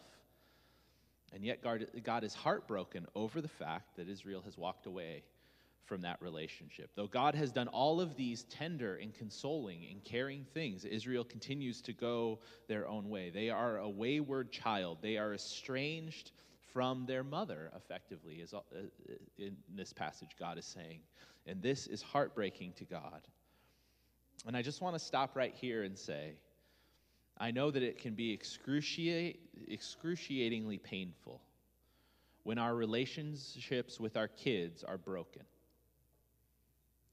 And 1.34 1.44
yet, 1.44 1.62
God, 1.62 2.24
is 2.24 2.34
heartbroken 2.34 3.06
over 3.16 3.42
the 3.42 3.48
fact 3.48 3.98
that 3.98 4.08
Israel 4.08 4.42
has 4.46 4.58
walked 4.58 4.86
away 4.86 5.24
from 5.86 6.02
that 6.02 6.22
relationship. 6.22 6.92
Though 6.96 7.08
God 7.08 7.36
has 7.36 7.52
done 7.52 7.68
all 7.70 8.02
of 8.02 8.16
these 8.16 8.44
tender 8.44 8.96
and 8.96 9.14
consoling 9.14 9.88
and 9.90 10.04
caring 10.04 10.46
things, 10.54 10.86
Israel 10.86 11.24
continues 11.24 11.82
to 11.84 11.94
go 11.94 12.40
their 12.68 12.88
own 12.88 13.10
way. 13.10 13.30
They 13.30 13.50
are 13.50 13.78
a 13.78 13.90
wayward 13.90 14.52
child, 14.52 15.00
they 15.02 15.18
are 15.18 15.34
estranged 15.34 16.32
from 16.74 17.06
their 17.06 17.24
mother, 17.24 17.72
effectively, 17.76 18.36
is 18.36 18.54
uh, 18.54 18.60
in 19.38 19.56
this 19.74 19.94
passage, 19.94 20.36
God 20.38 20.58
is 20.58 20.66
saying. 20.66 21.00
And 21.48 21.62
this 21.62 21.88
is 21.88 22.02
heartbreaking 22.02 22.74
to 22.74 22.86
God. 22.86 23.22
And 24.46 24.56
I 24.56 24.62
just 24.62 24.82
want 24.82 24.96
to 24.96 25.00
stop 25.00 25.36
right 25.36 25.56
here 25.56 25.84
and 25.84 25.98
say, 25.98 26.34
I 27.40 27.52
know 27.52 27.70
that 27.70 27.84
it 27.84 28.00
can 28.00 28.16
be 28.16 28.34
excruciatingly 28.34 30.80
painful 30.80 31.40
when 32.44 32.58
our 32.58 32.74
relationships 32.74 34.00
with 34.00 34.18
our 34.18 34.28
kids 34.28 34.84
are 34.84 34.98
broken 34.98 35.44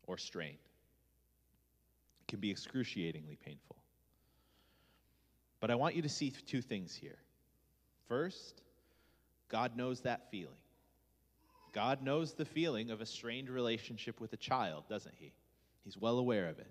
or 0.07 0.17
strained. 0.17 0.57
It 2.23 2.29
can 2.29 2.41
be 2.41 2.51
excruciatingly 2.51 3.37
painful. 3.45 3.77
But 5.61 5.71
I 5.71 5.75
want 5.75 5.95
you 5.95 6.03
to 6.03 6.09
see 6.09 6.31
two 6.31 6.63
things 6.63 6.95
here. 6.95 7.19
First, 8.09 8.63
God 9.49 9.77
knows 9.77 10.01
that 10.03 10.31
feeling. 10.31 10.57
God 11.73 12.03
knows 12.03 12.35
the 12.35 12.45
feeling 12.45 12.91
of 12.91 13.01
a 13.01 13.07
strained 13.07 13.51
relationship 13.51 14.21
with 14.21 14.33
a 14.33 14.37
child, 14.37 14.85
doesn't 14.89 15.15
he? 15.19 15.33
He's 15.85 15.99
well 15.99 16.19
aware 16.19 16.49
of 16.49 16.59
it. 16.59 16.71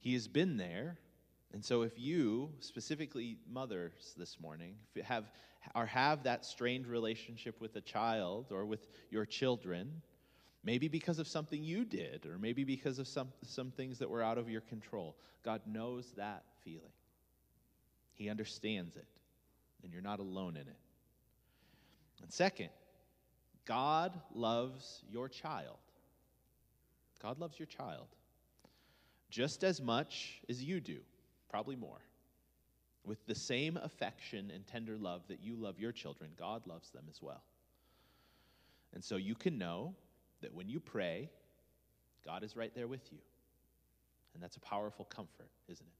He 0.00 0.14
has 0.14 0.26
been 0.26 0.56
there. 0.56 0.96
And 1.54 1.64
so 1.64 1.82
if 1.82 1.92
you, 1.96 2.50
specifically 2.58 3.38
mothers 3.48 4.12
this 4.16 4.40
morning, 4.40 4.74
have 5.04 5.30
or 5.76 5.86
have 5.86 6.24
that 6.24 6.44
strained 6.44 6.88
relationship 6.88 7.60
with 7.60 7.76
a 7.76 7.80
child 7.80 8.46
or 8.50 8.66
with 8.66 8.88
your 9.08 9.24
children, 9.24 10.02
maybe 10.64 10.88
because 10.88 11.20
of 11.20 11.28
something 11.28 11.62
you 11.62 11.84
did 11.84 12.26
or 12.26 12.38
maybe 12.38 12.64
because 12.64 12.98
of 12.98 13.06
some, 13.06 13.28
some 13.46 13.70
things 13.70 14.00
that 14.00 14.10
were 14.10 14.20
out 14.20 14.36
of 14.36 14.50
your 14.50 14.62
control, 14.62 15.14
God 15.44 15.62
knows 15.64 16.12
that 16.16 16.42
feeling. 16.64 16.92
He 18.14 18.28
understands 18.28 18.96
it, 18.96 19.06
and 19.84 19.92
you're 19.92 20.02
not 20.02 20.18
alone 20.18 20.56
in 20.56 20.62
it. 20.62 20.76
And 22.20 22.32
second, 22.32 22.70
God 23.64 24.20
loves 24.34 25.04
your 25.08 25.28
child. 25.28 25.78
God 27.22 27.38
loves 27.38 27.60
your 27.60 27.66
child 27.66 28.08
just 29.30 29.64
as 29.64 29.80
much 29.80 30.40
as 30.48 30.62
you 30.62 30.80
do, 30.80 30.98
probably 31.48 31.76
more. 31.76 32.00
With 33.04 33.24
the 33.26 33.34
same 33.34 33.76
affection 33.82 34.50
and 34.54 34.66
tender 34.66 34.96
love 34.96 35.22
that 35.28 35.42
you 35.42 35.56
love 35.56 35.78
your 35.78 35.92
children, 35.92 36.30
God 36.38 36.66
loves 36.66 36.90
them 36.90 37.04
as 37.10 37.20
well. 37.20 37.42
And 38.94 39.04
so 39.04 39.16
you 39.16 39.34
can 39.34 39.58
know 39.58 39.94
that 40.40 40.54
when 40.54 40.68
you 40.68 40.80
pray, 40.80 41.30
God 42.24 42.42
is 42.42 42.56
right 42.56 42.72
there 42.74 42.86
with 42.86 43.12
you. 43.12 43.18
And 44.32 44.42
that's 44.42 44.56
a 44.56 44.60
powerful 44.60 45.04
comfort, 45.04 45.50
isn't 45.68 45.86
it? 45.86 45.92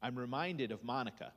I'm 0.00 0.16
reminded 0.16 0.70
of 0.70 0.84
Monica, 0.84 1.32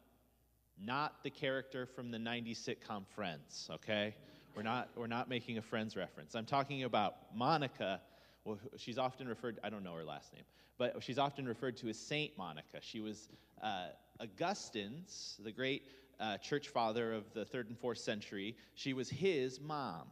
not 0.79 1.23
the 1.23 1.29
character 1.29 1.85
from 1.85 2.11
the 2.11 2.17
90s 2.17 2.57
sitcom 2.57 3.07
Friends, 3.15 3.69
okay? 3.71 4.15
We're 4.55 4.63
not, 4.63 4.89
we're 4.95 5.07
not 5.07 5.29
making 5.29 5.57
a 5.57 5.61
Friends 5.61 5.95
reference. 5.95 6.35
I'm 6.35 6.45
talking 6.45 6.83
about 6.83 7.15
Monica. 7.35 8.01
Well, 8.45 8.57
she's 8.77 8.97
often 8.97 9.27
referred, 9.27 9.59
I 9.63 9.69
don't 9.69 9.83
know 9.83 9.93
her 9.93 10.03
last 10.03 10.33
name, 10.33 10.43
but 10.77 11.01
she's 11.03 11.19
often 11.19 11.47
referred 11.47 11.77
to 11.77 11.89
as 11.89 11.99
Saint 11.99 12.37
Monica. 12.37 12.79
She 12.81 12.99
was 12.99 13.29
uh, 13.61 13.87
Augustine's, 14.19 15.39
the 15.43 15.51
great 15.51 15.83
uh, 16.19 16.37
church 16.37 16.69
father 16.69 17.13
of 17.13 17.31
the 17.33 17.45
third 17.45 17.67
and 17.69 17.77
fourth 17.77 17.99
century. 17.99 18.55
She 18.75 18.93
was 18.93 19.09
his 19.09 19.59
mom. 19.59 20.07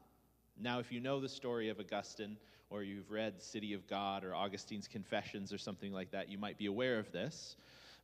Now, 0.59 0.79
if 0.79 0.91
you 0.91 0.99
know 0.99 1.19
the 1.19 1.29
story 1.29 1.69
of 1.69 1.79
Augustine, 1.79 2.37
or 2.69 2.83
you've 2.83 3.09
read 3.09 3.41
City 3.41 3.73
of 3.73 3.87
God 3.87 4.23
or 4.23 4.35
Augustine's 4.35 4.87
Confessions 4.87 5.51
or 5.51 5.57
something 5.57 5.91
like 5.91 6.11
that, 6.11 6.29
you 6.29 6.37
might 6.37 6.57
be 6.57 6.67
aware 6.67 6.99
of 6.99 7.11
this. 7.11 7.55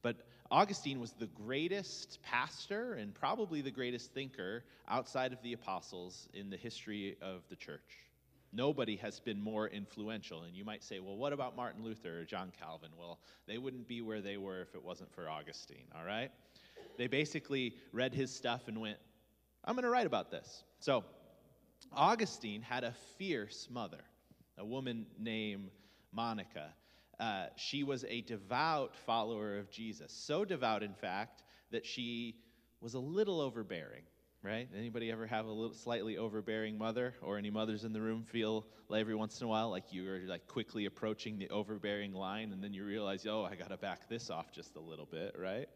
But 0.01 0.17
Augustine 0.51 0.99
was 0.99 1.11
the 1.11 1.27
greatest 1.27 2.19
pastor 2.23 2.93
and 2.93 3.13
probably 3.13 3.61
the 3.61 3.71
greatest 3.71 4.11
thinker 4.13 4.63
outside 4.87 5.33
of 5.33 5.41
the 5.43 5.53
apostles 5.53 6.27
in 6.33 6.49
the 6.49 6.57
history 6.57 7.15
of 7.21 7.41
the 7.49 7.55
church. 7.55 8.04
Nobody 8.55 8.95
has 8.97 9.19
been 9.19 9.41
more 9.41 9.67
influential. 9.67 10.43
And 10.43 10.55
you 10.55 10.63
might 10.63 10.83
say, 10.83 10.99
well, 10.99 11.17
what 11.17 11.33
about 11.33 11.55
Martin 11.55 11.83
Luther 11.83 12.21
or 12.21 12.25
John 12.25 12.51
Calvin? 12.57 12.89
Well, 12.97 13.19
they 13.47 13.57
wouldn't 13.57 13.87
be 13.87 14.01
where 14.01 14.21
they 14.21 14.37
were 14.37 14.61
if 14.61 14.73
it 14.75 14.83
wasn't 14.83 15.13
for 15.13 15.29
Augustine, 15.29 15.85
all 15.97 16.05
right? 16.05 16.31
They 16.97 17.07
basically 17.07 17.75
read 17.91 18.13
his 18.13 18.33
stuff 18.33 18.67
and 18.67 18.79
went, 18.79 18.97
I'm 19.65 19.75
going 19.75 19.83
to 19.83 19.89
write 19.89 20.07
about 20.07 20.31
this. 20.31 20.63
So, 20.79 21.03
Augustine 21.91 22.61
had 22.61 22.83
a 22.83 22.93
fierce 23.17 23.67
mother, 23.69 24.03
a 24.57 24.65
woman 24.65 25.05
named 25.19 25.69
Monica. 26.11 26.73
Uh, 27.19 27.47
she 27.55 27.83
was 27.83 28.05
a 28.05 28.21
devout 28.21 28.95
follower 28.95 29.57
of 29.57 29.69
Jesus. 29.69 30.11
So 30.11 30.45
devout, 30.45 30.83
in 30.83 30.93
fact, 30.93 31.43
that 31.71 31.85
she 31.85 32.35
was 32.81 32.93
a 32.93 32.99
little 32.99 33.39
overbearing, 33.41 34.03
right? 34.45 34.69
Anybody 34.77 35.11
ever 35.11 35.25
have 35.25 35.45
a 35.45 35.51
little 35.51 35.73
slightly 35.73 36.17
overbearing 36.17 36.77
mother, 36.77 37.15
or 37.21 37.37
any 37.37 37.49
mothers 37.49 37.83
in 37.83 37.93
the 37.93 38.01
room 38.01 38.23
feel 38.23 38.65
like 38.89 39.01
every 39.01 39.15
once 39.15 39.41
in 39.41 39.45
a 39.45 39.49
while 39.49 39.71
like 39.71 39.91
you 39.91 40.07
are 40.07 40.19
like 40.27 40.47
quickly 40.47 40.85
approaching 40.85 41.39
the 41.39 41.49
overbearing 41.49 42.13
line, 42.13 42.53
and 42.53 42.63
then 42.63 42.73
you 42.73 42.85
realize, 42.85 43.25
oh, 43.27 43.43
I 43.43 43.55
got 43.55 43.69
to 43.69 43.77
back 43.77 44.07
this 44.07 44.29
off 44.29 44.51
just 44.51 44.75
a 44.75 44.79
little 44.79 45.07
bit, 45.07 45.35
right? 45.39 45.67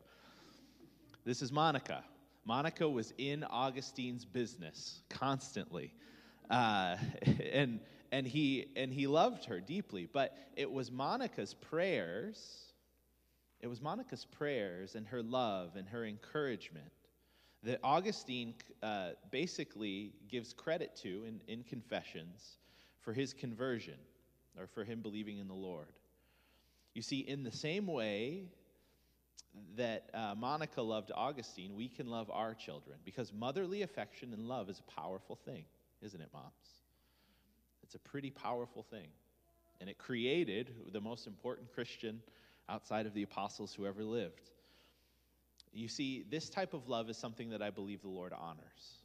This 1.26 1.42
is 1.42 1.52
Monica. 1.52 2.04
Monica 2.46 2.88
was 2.88 3.12
in 3.18 3.44
Augustine's 3.44 4.24
business 4.24 5.02
constantly, 5.10 5.92
uh, 6.50 6.98
and 7.52 7.80
and 8.12 8.28
he 8.28 8.68
and 8.76 8.94
he 8.94 9.08
loved 9.08 9.46
her 9.46 9.60
deeply 9.60 10.08
but 10.12 10.36
it 10.56 10.72
was 10.72 10.92
monica's 10.92 11.54
prayers 11.54 12.74
it 13.62 13.68
was 13.68 13.82
monica's 13.82 14.26
prayers 14.26 14.96
and 14.96 15.08
her 15.08 15.22
love 15.22 15.76
and 15.76 15.88
her 15.88 16.06
encouragement 16.06 16.92
that 17.64 17.80
augustine 17.84 18.54
uh, 18.84 19.10
basically 19.32 20.14
gives 20.30 20.54
credit 20.54 20.96
to 20.96 21.24
in, 21.26 21.40
in 21.48 21.64
confessions 21.64 22.58
for 23.02 23.14
his 23.14 23.34
conversion 23.34 23.98
or 24.58 24.68
for 24.68 24.84
him 24.84 25.02
believing 25.02 25.38
in 25.38 25.48
the 25.48 25.54
lord 25.54 25.94
you 26.94 27.02
see 27.02 27.20
in 27.20 27.44
the 27.44 27.52
same 27.52 27.88
way 27.88 28.44
that 29.76 30.10
uh, 30.14 30.34
monica 30.36 30.82
loved 30.82 31.12
augustine 31.16 31.76
we 31.76 31.88
can 31.88 32.08
love 32.08 32.30
our 32.32 32.54
children 32.54 32.98
because 33.04 33.34
motherly 33.34 33.82
affection 33.82 34.34
and 34.34 34.48
love 34.48 34.70
is 34.70 34.80
a 34.80 35.00
powerful 35.00 35.36
thing 35.46 35.66
isn't 36.02 36.22
it 36.22 36.30
moms 36.34 36.80
it's 37.90 37.96
a 37.96 38.00
pretty 38.08 38.30
powerful 38.30 38.84
thing. 38.84 39.08
And 39.82 39.90
it 39.90 39.98
created 39.98 40.76
the 40.92 41.02
most 41.02 41.26
important 41.26 41.74
Christian 41.74 42.22
outside 42.70 43.08
of 43.08 43.16
the 43.16 43.24
apostles 43.24 43.74
who 43.74 43.88
ever 43.88 44.04
lived. 44.04 44.52
You 45.72 45.88
see, 45.88 46.26
this 46.30 46.50
type 46.50 46.74
of 46.74 46.88
love 46.88 47.10
is 47.10 47.18
something 47.18 47.50
that 47.52 47.62
I 47.62 47.70
believe 47.70 48.02
the 48.02 48.10
Lord 48.10 48.34
honors. 48.34 49.00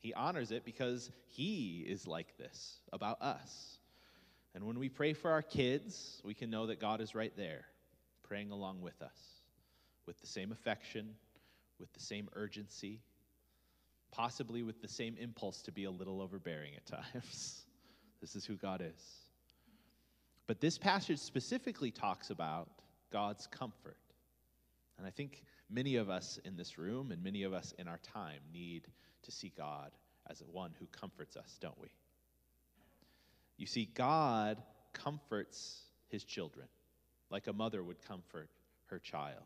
He 0.00 0.12
honors 0.14 0.50
it 0.50 0.64
because 0.64 1.10
He 1.28 1.84
is 1.88 2.06
like 2.06 2.36
this 2.36 2.80
about 2.92 3.22
us. 3.22 3.78
And 4.54 4.64
when 4.66 4.78
we 4.78 4.88
pray 4.88 5.12
for 5.12 5.30
our 5.30 5.42
kids, 5.42 6.20
we 6.24 6.34
can 6.34 6.50
know 6.50 6.66
that 6.66 6.80
God 6.80 7.00
is 7.00 7.14
right 7.14 7.32
there, 7.36 7.64
praying 8.22 8.50
along 8.50 8.82
with 8.82 9.00
us, 9.00 9.40
with 10.06 10.20
the 10.20 10.26
same 10.26 10.52
affection, 10.52 11.14
with 11.78 11.92
the 11.94 12.00
same 12.00 12.28
urgency, 12.34 13.00
possibly 14.10 14.62
with 14.62 14.82
the 14.82 14.88
same 14.88 15.16
impulse 15.18 15.62
to 15.62 15.72
be 15.72 15.84
a 15.84 15.90
little 15.90 16.20
overbearing 16.20 16.74
at 16.74 16.86
times. 17.14 17.64
This 18.20 18.36
is 18.36 18.44
who 18.44 18.56
God 18.56 18.82
is. 18.82 19.22
But 20.46 20.60
this 20.60 20.76
passage 20.76 21.18
specifically 21.18 21.90
talks 21.90 22.30
about 22.30 22.68
God's 23.12 23.46
comfort. 23.46 23.96
And 25.02 25.08
I 25.08 25.10
think 25.10 25.42
many 25.68 25.96
of 25.96 26.08
us 26.08 26.38
in 26.44 26.56
this 26.56 26.78
room 26.78 27.10
and 27.10 27.24
many 27.24 27.42
of 27.42 27.52
us 27.52 27.74
in 27.76 27.88
our 27.88 27.98
time 27.98 28.38
need 28.52 28.86
to 29.24 29.32
see 29.32 29.52
God 29.56 29.90
as 30.30 30.40
one 30.52 30.70
who 30.78 30.86
comforts 30.86 31.36
us, 31.36 31.58
don't 31.60 31.80
we? 31.80 31.88
You 33.56 33.66
see, 33.66 33.88
God 33.92 34.62
comforts 34.92 35.82
his 36.08 36.22
children 36.22 36.66
like 37.30 37.48
a 37.48 37.52
mother 37.52 37.82
would 37.82 38.00
comfort 38.06 38.48
her 38.86 39.00
child 39.00 39.42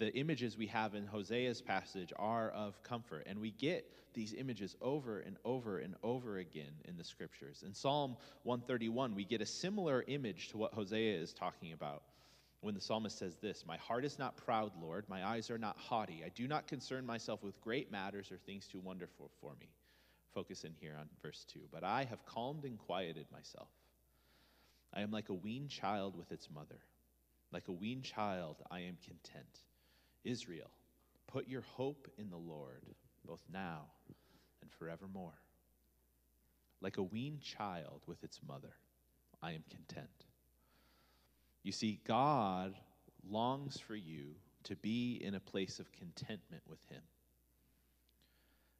the 0.00 0.12
images 0.14 0.56
we 0.56 0.66
have 0.66 0.94
in 0.94 1.06
Hosea's 1.06 1.60
passage 1.60 2.12
are 2.16 2.50
of 2.50 2.82
comfort. 2.82 3.24
And 3.26 3.38
we 3.38 3.50
get 3.50 3.84
these 4.14 4.34
images 4.34 4.74
over 4.80 5.20
and 5.20 5.36
over 5.44 5.78
and 5.78 5.94
over 6.02 6.38
again 6.38 6.72
in 6.86 6.96
the 6.96 7.04
scriptures. 7.04 7.62
In 7.64 7.74
Psalm 7.74 8.16
131, 8.42 9.14
we 9.14 9.24
get 9.24 9.42
a 9.42 9.46
similar 9.46 10.02
image 10.08 10.48
to 10.48 10.58
what 10.58 10.72
Hosea 10.72 11.20
is 11.20 11.32
talking 11.32 11.72
about 11.72 12.02
when 12.60 12.74
the 12.74 12.80
psalmist 12.80 13.18
says 13.18 13.36
this 13.36 13.64
My 13.66 13.76
heart 13.78 14.04
is 14.04 14.18
not 14.18 14.36
proud, 14.36 14.72
Lord. 14.80 15.04
My 15.08 15.26
eyes 15.26 15.50
are 15.50 15.58
not 15.58 15.76
haughty. 15.78 16.22
I 16.24 16.28
do 16.30 16.46
not 16.46 16.66
concern 16.66 17.06
myself 17.06 17.42
with 17.42 17.60
great 17.60 17.90
matters 17.90 18.30
or 18.30 18.36
things 18.36 18.66
too 18.66 18.80
wonderful 18.80 19.30
for 19.40 19.54
me. 19.60 19.68
Focus 20.34 20.64
in 20.64 20.72
here 20.80 20.96
on 20.98 21.08
verse 21.22 21.44
2. 21.52 21.60
But 21.72 21.84
I 21.84 22.04
have 22.04 22.24
calmed 22.26 22.64
and 22.64 22.78
quieted 22.78 23.26
myself. 23.32 23.68
I 24.94 25.02
am 25.02 25.10
like 25.10 25.28
a 25.28 25.34
weaned 25.34 25.70
child 25.70 26.16
with 26.16 26.30
its 26.32 26.48
mother. 26.50 26.80
Like 27.52 27.68
a 27.68 27.72
weaned 27.72 28.04
child, 28.04 28.56
I 28.70 28.80
am 28.80 28.96
content. 29.04 29.62
Israel, 30.24 30.70
put 31.26 31.48
your 31.48 31.62
hope 31.62 32.08
in 32.18 32.30
the 32.30 32.36
Lord, 32.36 32.84
both 33.24 33.42
now 33.52 33.86
and 34.62 34.70
forevermore. 34.72 35.38
Like 36.80 36.98
a 36.98 37.02
weaned 37.02 37.40
child 37.40 38.02
with 38.06 38.22
its 38.22 38.40
mother, 38.46 38.74
I 39.42 39.52
am 39.52 39.64
content. 39.70 40.08
You 41.62 41.72
see, 41.72 42.00
God 42.06 42.74
longs 43.28 43.78
for 43.78 43.94
you 43.94 44.34
to 44.64 44.76
be 44.76 45.20
in 45.22 45.34
a 45.34 45.40
place 45.40 45.78
of 45.78 45.92
contentment 45.92 46.62
with 46.68 46.80
Him. 46.88 47.02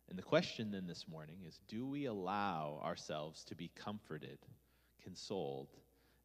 And 0.08 0.18
the 0.18 0.22
question 0.22 0.72
then 0.72 0.86
this 0.86 1.06
morning 1.08 1.38
is 1.46 1.60
do 1.68 1.86
we 1.86 2.06
allow 2.06 2.80
ourselves 2.82 3.44
to 3.44 3.54
be 3.54 3.70
comforted, 3.74 4.38
consoled, 5.02 5.68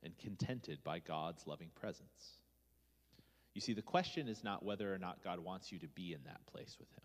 and 0.04 0.18
contented 0.18 0.84
by 0.84 1.00
God's 1.00 1.46
loving 1.46 1.70
presence? 1.76 2.40
You 3.54 3.62
see, 3.62 3.74
the 3.74 3.82
question 3.82 4.28
is 4.28 4.44
not 4.44 4.64
whether 4.64 4.94
or 4.94 4.98
not 4.98 5.24
God 5.24 5.40
wants 5.40 5.72
you 5.72 5.80
to 5.80 5.88
be 5.88 6.14
in 6.14 6.20
that 6.26 6.46
place 6.48 6.76
with 6.80 6.90
Him. 6.92 7.04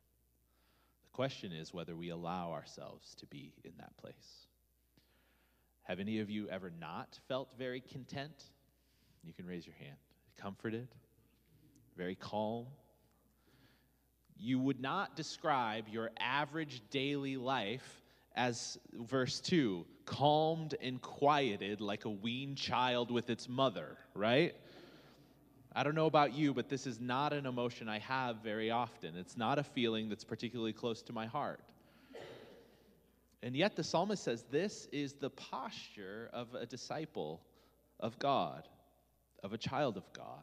The 1.05 1.17
question 1.17 1.53
is 1.53 1.75
whether 1.75 1.95
we 1.95 2.09
allow 2.09 2.53
ourselves 2.53 3.15
to 3.17 3.27
be 3.27 3.53
in 3.65 3.73
that 3.79 3.97
place. 3.97 4.47
Have 5.83 6.01
any 6.01 6.21
of 6.21 6.31
you 6.31 6.49
ever 6.49 6.73
not 6.81 7.19
felt 7.29 7.51
very 7.59 7.81
content? 7.81 8.45
You 9.23 9.33
can 9.33 9.47
raise 9.47 9.67
your 9.67 9.77
hand. 9.77 9.97
Comforted, 10.37 10.89
very 11.97 12.15
calm, 12.15 12.67
you 14.39 14.59
would 14.59 14.81
not 14.81 15.17
describe 15.17 15.87
your 15.89 16.11
average 16.19 16.81
daily 16.91 17.37
life 17.37 18.03
as 18.35 18.79
verse 18.95 19.41
2 19.41 19.85
calmed 20.07 20.75
and 20.83 21.01
quieted 21.01 21.81
like 21.81 22.05
a 22.05 22.11
weaned 22.11 22.57
child 22.57 23.11
with 23.11 23.29
its 23.31 23.49
mother, 23.49 23.99
right? 24.15 24.55
I 25.73 25.85
don't 25.85 25.95
know 25.95 26.07
about 26.07 26.35
you, 26.35 26.53
but 26.53 26.69
this 26.69 26.87
is 26.87 26.99
not 26.99 27.33
an 27.33 27.47
emotion 27.47 27.89
I 27.89 28.01
have 28.01 28.37
very 28.43 28.71
often. 28.71 29.15
It's 29.17 29.37
not 29.37 29.59
a 29.59 29.63
feeling 29.63 30.09
that's 30.09 30.25
particularly 30.25 30.73
close 30.73 31.03
to 31.03 31.13
my 31.13 31.27
heart. 31.27 31.61
And 33.43 33.55
yet 33.55 33.77
the 33.77 33.85
psalmist 33.85 34.25
says 34.25 34.45
this 34.51 34.89
is 34.91 35.15
the 35.15 35.31
posture 35.31 36.29
of 36.33 36.55
a 36.55 36.67
disciple 36.67 37.41
of 38.01 38.19
God, 38.19 38.67
of 39.43 39.53
a 39.53 39.59
child 39.59 39.97
of 39.97 40.05
God 40.13 40.43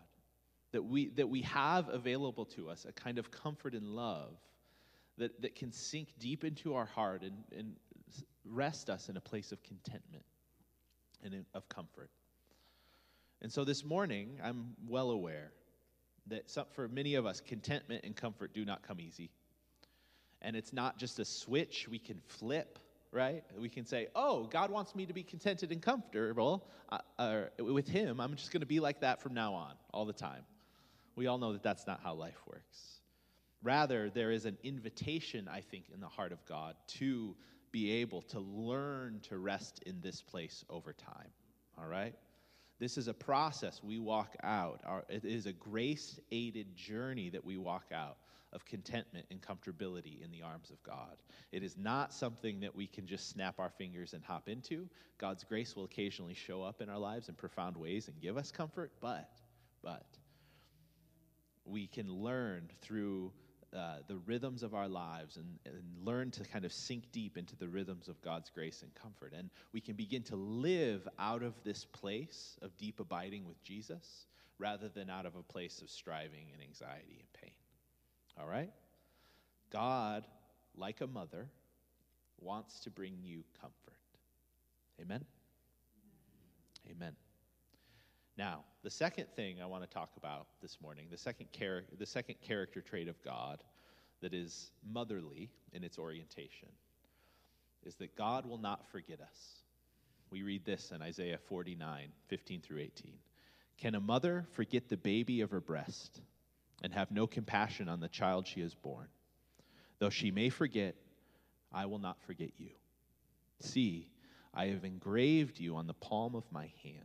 that 0.71 0.83
we, 0.83 1.07
that 1.09 1.29
we 1.29 1.41
have 1.43 1.89
available 1.89 2.45
to 2.45 2.69
us 2.69 2.85
a 2.87 2.91
kind 2.91 3.17
of 3.17 3.31
comfort 3.31 3.73
and 3.73 3.95
love 3.95 4.35
that, 5.17 5.41
that 5.41 5.55
can 5.55 5.71
sink 5.71 6.09
deep 6.19 6.43
into 6.43 6.75
our 6.75 6.85
heart 6.85 7.23
and, 7.23 7.43
and 7.57 7.75
rest 8.45 8.89
us 8.89 9.09
in 9.09 9.17
a 9.17 9.21
place 9.21 9.51
of 9.51 9.63
contentment 9.63 10.23
and 11.23 11.45
of 11.53 11.67
comfort. 11.69 12.09
And 13.41 13.51
so 13.51 13.63
this 13.63 13.83
morning, 13.83 14.39
I'm 14.43 14.75
well 14.87 15.11
aware 15.11 15.51
that 16.27 16.49
some, 16.49 16.65
for 16.71 16.87
many 16.87 17.15
of 17.15 17.25
us, 17.25 17.41
contentment 17.41 18.03
and 18.03 18.15
comfort 18.15 18.53
do 18.53 18.65
not 18.65 18.81
come 18.87 18.99
easy. 18.99 19.29
And 20.41 20.55
it's 20.55 20.73
not 20.73 20.97
just 20.97 21.19
a 21.19 21.25
switch 21.25 21.87
we 21.89 21.99
can 21.99 22.19
flip, 22.27 22.79
right? 23.11 23.43
We 23.57 23.69
can 23.69 23.85
say, 23.85 24.07
oh, 24.15 24.45
God 24.45 24.69
wants 24.69 24.95
me 24.95 25.05
to 25.05 25.13
be 25.13 25.23
contented 25.23 25.71
and 25.71 25.81
comfortable 25.81 26.67
uh, 26.89 26.99
uh, 27.17 27.43
with 27.59 27.87
Him. 27.87 28.19
I'm 28.19 28.35
just 28.35 28.51
going 28.51 28.61
to 28.61 28.67
be 28.67 28.79
like 28.79 29.01
that 29.01 29.21
from 29.21 29.33
now 29.33 29.53
on, 29.53 29.73
all 29.93 30.05
the 30.05 30.13
time 30.13 30.43
we 31.17 31.27
all 31.27 31.39
know 31.39 31.51
that 31.51 31.63
that's 31.63 31.85
not 31.85 31.99
how 32.01 32.13
life 32.13 32.39
works. 32.47 33.01
Rather, 33.63 34.09
there 34.09 34.31
is 34.31 34.45
an 34.45 34.55
invitation, 34.63 35.49
I 35.51 35.61
think, 35.61 35.85
in 35.93 35.99
the 35.99 36.07
heart 36.07 36.31
of 36.31 36.45
God 36.45 36.75
to 36.99 37.35
be 37.71 37.91
able 37.91 38.21
to 38.21 38.39
learn 38.39 39.19
to 39.23 39.39
rest 39.39 39.81
in 39.85 39.99
this 39.99 40.21
place 40.21 40.63
over 40.69 40.93
time. 40.93 41.29
All 41.77 41.87
right? 41.87 42.13
This 42.79 42.97
is 42.99 43.07
a 43.07 43.13
process 43.13 43.81
we 43.83 43.97
walk 43.97 44.35
out. 44.43 44.81
Our, 44.85 45.03
it 45.09 45.25
is 45.25 45.47
a 45.47 45.53
grace 45.53 46.19
aided 46.31 46.75
journey 46.75 47.29
that 47.31 47.43
we 47.43 47.57
walk 47.57 47.85
out 47.91 48.17
of 48.53 48.65
contentment 48.65 49.25
and 49.29 49.41
comfortability 49.41 50.23
in 50.23 50.31
the 50.31 50.41
arms 50.41 50.69
of 50.69 50.81
God. 50.83 51.17
It 51.51 51.63
is 51.63 51.77
not 51.77 52.13
something 52.13 52.59
that 52.61 52.75
we 52.75 52.87
can 52.87 53.05
just 53.05 53.29
snap 53.29 53.59
our 53.59 53.69
fingers 53.69 54.13
and 54.13 54.23
hop 54.23 54.47
into. 54.49 54.87
God's 55.17 55.43
grace 55.43 55.75
will 55.75 55.83
occasionally 55.83 56.33
show 56.33 56.63
up 56.63 56.81
in 56.81 56.89
our 56.89 56.99
lives 56.99 57.29
in 57.29 57.35
profound 57.35 57.75
ways 57.75 58.07
and 58.07 58.19
give 58.21 58.37
us 58.37 58.51
comfort, 58.51 58.91
but, 59.01 59.29
but, 59.83 60.05
we 61.65 61.85
can 61.85 62.09
learn 62.09 62.69
through 62.81 63.29
uh, 63.75 63.97
the 64.07 64.15
rhythms 64.25 64.63
of 64.63 64.73
our 64.73 64.87
lives 64.87 65.35
and, 65.35 65.59
and 65.65 65.83
learn 66.01 66.31
to 66.31 66.43
kind 66.45 66.63
of 66.63 66.71
sink 66.71 67.03
deep 67.11 67.37
into 67.37 67.55
the 67.57 67.67
rhythms 67.67 68.07
of 68.07 68.21
God's 68.21 68.49
grace 68.49 68.81
and 68.81 68.95
comfort. 68.95 69.33
And 69.37 69.49
we 69.73 69.81
can 69.81 69.95
begin 69.95 70.23
to 70.23 70.37
live 70.37 71.07
out 71.19 71.43
of 71.43 71.53
this 71.65 71.83
place 71.83 72.57
of 72.61 72.75
deep 72.77 73.01
abiding 73.01 73.45
with 73.45 73.61
Jesus 73.63 74.25
rather 74.57 74.87
than 74.87 75.09
out 75.09 75.25
of 75.25 75.35
a 75.35 75.43
place 75.43 75.81
of 75.81 75.89
striving 75.89 76.47
and 76.53 76.61
anxiety 76.61 77.17
and 77.19 77.33
pain. 77.33 77.51
All 78.39 78.47
right? 78.47 78.71
God, 79.71 80.25
like 80.75 81.01
a 81.01 81.07
mother, 81.07 81.49
wants 82.39 82.79
to 82.81 82.89
bring 82.89 83.17
you 83.21 83.43
comfort. 83.59 83.73
Amen? 85.01 85.25
Amen. 86.89 87.13
Now, 88.37 88.63
the 88.83 88.89
second 88.91 89.27
thing 89.35 89.61
I 89.61 89.65
want 89.65 89.83
to 89.83 89.89
talk 89.89 90.11
about 90.17 90.47
this 90.61 90.77
morning, 90.81 91.07
the 91.09 91.17
second, 91.17 91.47
char- 91.51 91.85
the 91.97 92.05
second 92.05 92.35
character 92.41 92.81
trait 92.81 93.07
of 93.07 93.21
God 93.23 93.63
that 94.21 94.33
is 94.33 94.71
motherly 94.87 95.49
in 95.73 95.83
its 95.83 95.97
orientation, 95.97 96.69
is 97.83 97.95
that 97.95 98.15
God 98.15 98.45
will 98.45 98.57
not 98.57 98.87
forget 98.91 99.19
us. 99.21 99.63
We 100.29 100.43
read 100.43 100.65
this 100.65 100.91
in 100.93 101.01
Isaiah 101.01 101.39
49, 101.47 102.09
15 102.27 102.61
through 102.61 102.79
18. 102.79 103.13
Can 103.77 103.95
a 103.95 103.99
mother 103.99 104.45
forget 104.51 104.89
the 104.89 104.97
baby 104.97 105.41
of 105.41 105.51
her 105.51 105.61
breast 105.61 106.21
and 106.83 106.93
have 106.93 107.11
no 107.11 107.27
compassion 107.27 107.89
on 107.89 107.99
the 107.99 108.07
child 108.07 108.47
she 108.47 108.61
has 108.61 108.75
born? 108.75 109.07
Though 109.99 110.09
she 110.09 110.31
may 110.31 110.49
forget, 110.49 110.95
I 111.73 111.85
will 111.85 111.99
not 111.99 112.21
forget 112.21 112.51
you. 112.57 112.71
See, 113.59 114.09
I 114.53 114.67
have 114.67 114.85
engraved 114.85 115.59
you 115.59 115.75
on 115.75 115.87
the 115.87 115.93
palm 115.93 116.35
of 116.35 116.51
my 116.51 116.71
hand. 116.83 117.01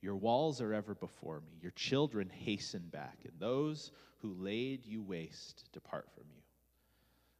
Your 0.00 0.16
walls 0.16 0.60
are 0.60 0.74
ever 0.74 0.94
before 0.94 1.40
me. 1.40 1.58
Your 1.60 1.70
children 1.72 2.28
hasten 2.28 2.88
back, 2.90 3.18
and 3.24 3.34
those 3.38 3.92
who 4.18 4.34
laid 4.34 4.84
you 4.84 5.02
waste 5.02 5.64
depart 5.72 6.08
from 6.14 6.24
you. 6.34 6.42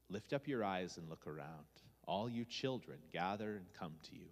Lift 0.08 0.32
up 0.32 0.46
your 0.46 0.64
eyes 0.64 0.96
and 0.96 1.08
look 1.08 1.26
around. 1.26 1.66
All 2.06 2.28
you 2.28 2.44
children 2.44 2.98
gather 3.12 3.56
and 3.56 3.66
come 3.78 3.94
to 4.10 4.14
you. 4.14 4.28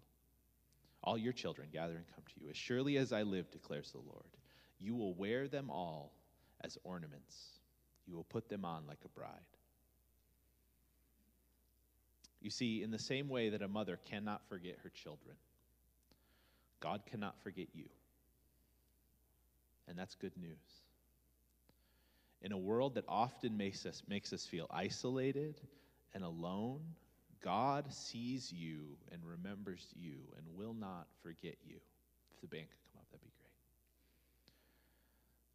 All 1.03 1.17
your 1.17 1.33
children 1.33 1.69
gather 1.73 1.97
and 1.97 2.07
come 2.15 2.25
to 2.35 2.45
you. 2.45 2.51
As 2.51 2.57
surely 2.57 2.99
as 2.99 3.13
I 3.13 3.23
live, 3.23 3.51
declares 3.51 3.91
the 3.91 3.99
Lord, 3.99 4.37
you 4.79 4.95
will 4.95 5.15
wear 5.15 5.49
them 5.49 5.71
all 5.71 6.13
as 6.63 6.79
ornaments. 6.85 7.37
You 8.07 8.17
will 8.17 8.25
put 8.25 8.49
them 8.49 8.65
on 8.65 8.87
like 8.87 9.01
a 9.05 9.09
bride. 9.09 9.31
You 12.41 12.51
see, 12.51 12.83
in 12.83 12.91
the 12.91 12.99
same 12.99 13.29
way 13.29 13.51
that 13.51 13.63
a 13.63 13.69
mother 13.69 13.99
cannot 14.11 14.43
forget 14.49 14.77
her 14.83 14.91
children, 14.91 15.37
God 16.81 17.03
cannot 17.11 17.35
forget 17.43 17.69
you 17.75 17.85
and 19.91 19.99
that's 19.99 20.15
good 20.15 20.37
news. 20.41 20.57
In 22.43 22.53
a 22.53 22.59
world 22.59 22.95
that 22.95 23.05
often 23.09 23.57
makes 23.57 23.85
us, 23.85 24.03
makes 24.09 24.33
us 24.33 24.47
feel 24.47 24.67
isolated 24.71 25.61
and 26.15 26.25
alone, 26.25 26.81
God 27.43 27.93
sees 27.93 28.53
you 28.53 28.97
and 29.13 29.21
remembers 29.25 29.85
you 29.95 30.15
and 30.39 30.47
will 30.57 30.75
not 30.75 31.07
forget 31.23 31.57
you. 31.67 31.77
If 32.33 32.41
the 32.41 32.47
band 32.47 32.67
could 32.71 32.93
come 32.93 33.01
up, 33.01 33.07
that'd 33.11 33.25
be 33.25 33.33
great. 33.37 33.51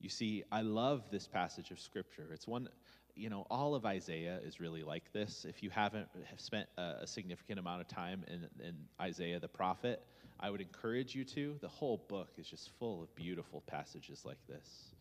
You 0.05 0.09
see, 0.09 0.43
I 0.51 0.61
love 0.61 1.01
this 1.09 1.25
passage 1.25 1.71
of 1.71 1.79
Scripture. 1.79 2.27
It's 2.31 2.47
one, 2.47 2.69
you 3.15 3.27
know, 3.27 3.47
all 3.49 3.73
of 3.73 3.87
Isaiah 3.87 4.39
is 4.45 4.59
really 4.59 4.83
like 4.83 5.11
this. 5.13 5.47
If 5.49 5.63
you 5.63 5.71
haven't 5.71 6.07
have 6.29 6.39
spent 6.39 6.69
a, 6.77 6.97
a 7.01 7.07
significant 7.07 7.57
amount 7.57 7.81
of 7.81 7.87
time 7.87 8.23
in, 8.27 8.47
in 8.63 8.75
Isaiah 9.01 9.39
the 9.39 9.47
prophet, 9.47 10.03
I 10.39 10.51
would 10.51 10.61
encourage 10.61 11.15
you 11.15 11.23
to. 11.23 11.57
The 11.59 11.67
whole 11.67 12.05
book 12.07 12.27
is 12.37 12.47
just 12.47 12.69
full 12.77 13.01
of 13.01 13.15
beautiful 13.15 13.63
passages 13.65 14.25
like 14.25 14.37
this. 14.47 14.93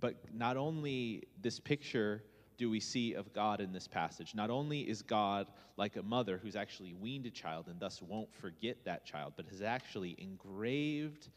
But 0.00 0.16
not 0.34 0.56
only 0.56 1.22
this 1.40 1.60
picture 1.60 2.24
do 2.58 2.68
we 2.68 2.80
see 2.80 3.14
of 3.14 3.32
God 3.32 3.60
in 3.60 3.72
this 3.72 3.86
passage, 3.86 4.34
not 4.34 4.50
only 4.50 4.80
is 4.80 5.02
God 5.02 5.46
like 5.76 5.94
a 5.94 6.02
mother 6.02 6.36
who's 6.42 6.56
actually 6.56 6.94
weaned 6.94 7.26
a 7.26 7.30
child 7.30 7.68
and 7.68 7.78
thus 7.78 8.02
won't 8.02 8.34
forget 8.34 8.84
that 8.86 9.06
child, 9.06 9.34
but 9.36 9.46
has 9.50 9.62
actually 9.62 10.16
engraved 10.18 11.28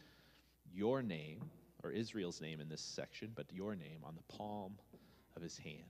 your 0.73 1.03
name, 1.03 1.51
or 1.83 1.91
Israel's 1.91 2.41
name 2.41 2.61
in 2.61 2.69
this 2.69 2.81
section, 2.81 3.31
but 3.35 3.45
your 3.51 3.75
name 3.75 3.99
on 4.03 4.15
the 4.15 4.37
palm 4.37 4.73
of 5.35 5.41
his 5.41 5.57
hand. 5.57 5.83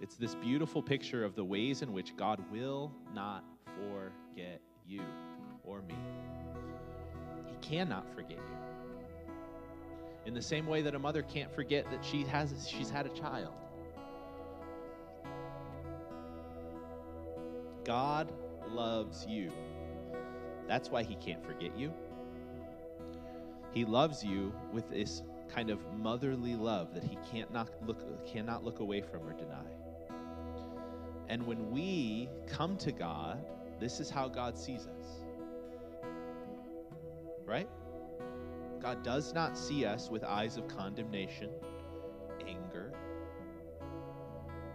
It's 0.00 0.16
this 0.16 0.34
beautiful 0.34 0.82
picture 0.82 1.24
of 1.24 1.34
the 1.34 1.44
ways 1.44 1.82
in 1.82 1.92
which 1.92 2.16
God 2.16 2.42
will 2.52 2.92
not 3.14 3.44
forget 3.64 4.60
you 4.86 5.02
or 5.64 5.82
me. 5.82 5.94
He 7.46 7.56
cannot 7.66 8.12
forget 8.14 8.38
you. 8.38 8.56
In 10.26 10.34
the 10.34 10.42
same 10.42 10.66
way 10.66 10.82
that 10.82 10.94
a 10.94 10.98
mother 10.98 11.22
can't 11.22 11.54
forget 11.54 11.90
that 11.90 12.04
she 12.04 12.24
has 12.24 12.68
she's 12.68 12.90
had 12.90 13.06
a 13.06 13.10
child. 13.10 13.54
God 17.84 18.32
loves 18.70 19.26
you. 19.26 19.52
That's 20.66 20.90
why 20.90 21.02
he 21.02 21.14
can't 21.16 21.44
forget 21.44 21.76
you. 21.78 21.92
He 23.74 23.84
loves 23.84 24.24
you 24.24 24.54
with 24.72 24.88
this 24.88 25.22
kind 25.48 25.68
of 25.68 25.78
motherly 25.98 26.54
love 26.54 26.94
that 26.94 27.04
he 27.04 27.18
can't 27.30 27.52
not 27.52 27.68
look, 27.86 28.26
cannot 28.26 28.64
look 28.64 28.80
away 28.80 29.02
from 29.02 29.26
or 29.28 29.32
deny. 29.32 29.66
And 31.28 31.46
when 31.46 31.70
we 31.70 32.28
come 32.46 32.76
to 32.78 32.92
God 32.92 33.44
this 33.80 34.00
is 34.00 34.10
how 34.10 34.28
God 34.28 34.58
sees 34.58 34.86
us. 34.86 35.06
Right? 37.44 37.68
God 38.80 39.02
does 39.02 39.34
not 39.34 39.56
see 39.56 39.84
us 39.84 40.10
with 40.10 40.24
eyes 40.24 40.56
of 40.56 40.68
condemnation, 40.68 41.50
anger. 42.46 42.92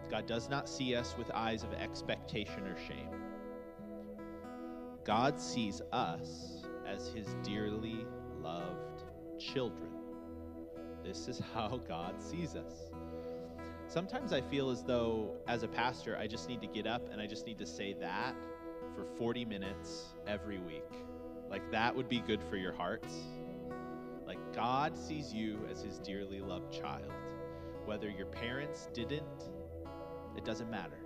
God 0.10 0.26
does 0.26 0.50
not 0.50 0.68
see 0.68 0.96
us 0.96 1.16
with 1.18 1.30
eyes 1.32 1.64
of 1.64 1.74
expectation 1.74 2.68
or 2.68 2.76
shame. 2.88 3.10
God 5.04 5.40
sees 5.40 5.82
us 5.92 6.64
as 6.88 7.10
his 7.10 7.36
dearly 7.44 8.06
loved 8.42 8.88
children. 9.39 9.89
This 11.04 11.28
is 11.28 11.41
how 11.54 11.80
God 11.88 12.21
sees 12.21 12.56
us. 12.56 12.91
Sometimes 13.88 14.34
I 14.34 14.41
feel 14.41 14.69
as 14.69 14.84
though, 14.84 15.32
as 15.47 15.63
a 15.63 15.67
pastor, 15.67 16.15
I 16.15 16.28
just 16.28 16.47
need 16.47 16.62
to 16.62 16.67
get 16.67 16.86
up 16.86 17.12
and 17.12 17.19
I 17.19 17.25
just 17.25 17.47
need 17.47 17.58
to 17.58 17.65
say 17.65 17.95
that 17.99 18.36
for 18.93 19.04
40 19.17 19.45
minutes 19.45 20.13
every 20.28 20.60
week. 20.60 20.84
Like, 21.49 21.71
that 21.71 21.95
would 21.95 22.08
be 22.08 22.19
good 22.19 22.43
for 22.43 22.58
your 22.58 22.71
hearts. 22.71 23.15
Like, 24.28 24.38
God 24.54 24.95
sees 24.95 25.34
you 25.34 25.58
as 25.71 25.82
his 25.82 25.97
dearly 25.97 26.39
loved 26.39 26.71
child. 26.71 27.12
Whether 27.86 28.12
your 28.12 28.28
parents 28.28 28.88
didn't, 28.93 29.49
it 30.38 30.45
doesn't 30.45 30.69
matter. 30.69 30.99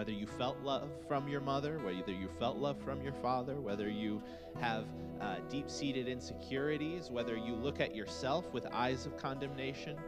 Whether 0.00 0.12
you 0.12 0.26
felt 0.26 0.58
love 0.62 0.88
from 1.06 1.28
your 1.28 1.42
mother, 1.42 1.78
whether 1.78 2.10
you 2.10 2.30
felt 2.38 2.56
love 2.56 2.80
from 2.82 3.02
your 3.02 3.12
father, 3.12 3.60
whether 3.60 3.90
you 3.90 4.22
have 4.58 4.86
uh, 5.20 5.36
deep 5.50 5.68
seated 5.68 6.08
insecurities, 6.08 7.10
whether 7.10 7.36
you 7.36 7.54
look 7.54 7.80
at 7.80 7.94
yourself 7.94 8.50
with 8.50 8.64
eyes 8.72 9.04
of 9.04 9.18
condemnation, 9.18 9.98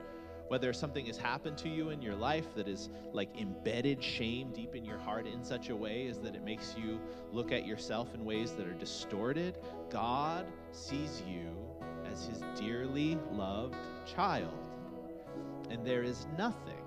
whether 0.49 0.73
something 0.73 1.05
has 1.05 1.19
happened 1.19 1.59
to 1.59 1.69
you 1.69 1.91
in 1.91 2.01
your 2.01 2.15
life 2.15 2.55
that 2.55 2.69
is 2.69 2.89
like 3.13 3.39
embedded 3.39 4.03
shame 4.03 4.51
deep 4.55 4.75
in 4.75 4.83
your 4.83 4.97
heart 4.97 5.27
in 5.27 5.45
such 5.45 5.69
a 5.69 5.77
way 5.77 6.07
as 6.07 6.19
that 6.21 6.35
it 6.35 6.43
makes 6.43 6.75
you 6.75 6.99
look 7.31 7.53
at 7.53 7.67
yourself 7.67 8.15
in 8.15 8.25
ways 8.25 8.53
that 8.53 8.67
are 8.67 8.73
distorted, 8.73 9.59
God 9.91 10.47
sees 10.71 11.23
you 11.29 11.55
as 12.11 12.25
his 12.29 12.43
dearly 12.59 13.19
loved 13.31 13.77
child. 14.07 14.71
And 15.69 15.87
there 15.87 16.03
is 16.03 16.27
nothing, 16.39 16.81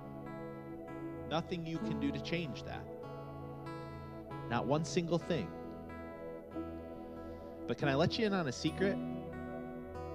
nothing 1.30 1.68
you 1.68 1.78
can 1.78 2.00
do 2.00 2.12
to 2.12 2.20
change 2.24 2.64
that. 2.64 2.95
Not 4.50 4.66
one 4.66 4.86
single 4.86 5.18
thing. 5.18 5.48
But 7.68 7.78
can 7.78 7.88
I 7.90 7.96
let 7.96 8.20
you 8.20 8.26
in 8.26 8.34
on 8.34 8.48
a 8.48 8.52
secret 8.52 8.98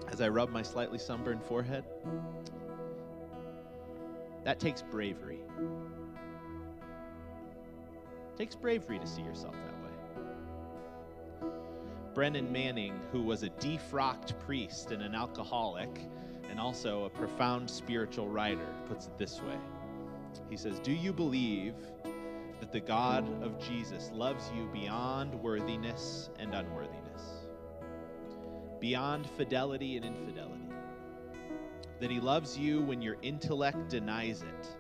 as 0.09 0.21
I 0.21 0.29
rub 0.29 0.51
my 0.51 0.63
slightly 0.63 0.99
sunburned 0.99 1.43
forehead? 1.43 1.85
That 4.45 4.61
takes 4.61 4.83
bravery. 4.83 5.41
It 8.29 8.37
takes 8.37 8.55
bravery 8.55 8.99
to 8.99 9.07
see 9.07 9.23
yourself 9.23 9.55
that 9.55 9.75
way. 9.75 11.51
Brennan 12.15 12.51
Manning, 12.51 12.99
who 13.13 13.23
was 13.23 13.43
a 13.43 13.51
defrocked 13.51 14.39
priest 14.41 14.93
and 14.93 15.03
an 15.03 15.15
alcoholic, 15.15 16.01
and 16.49 16.59
also 16.59 17.05
a 17.05 17.11
profound 17.11 17.69
spiritual 17.69 18.29
writer, 18.29 18.67
puts 18.89 19.07
it 19.07 19.19
this 19.19 19.41
way. 19.41 19.59
He 20.49 20.57
says, 20.57 20.79
Do 20.81 20.93
you 20.93 21.13
believe 21.13 21.75
that 22.71 22.87
the 22.87 22.87
God 22.87 23.43
of 23.43 23.59
Jesus 23.59 24.11
loves 24.15 24.51
you 24.55 24.69
beyond 24.73 25.35
worthiness 25.35 26.31
and 26.39 26.55
unworthiness, 26.55 27.23
beyond 28.79 29.29
fidelity 29.31 29.97
and 29.97 30.05
infidelity? 30.05 30.61
that 31.99 32.11
He 32.11 32.21
loves 32.21 32.57
you 32.57 32.81
when 32.81 33.03
your 33.03 33.17
intellect 33.23 33.89
denies 33.91 34.43
it, 34.43 34.77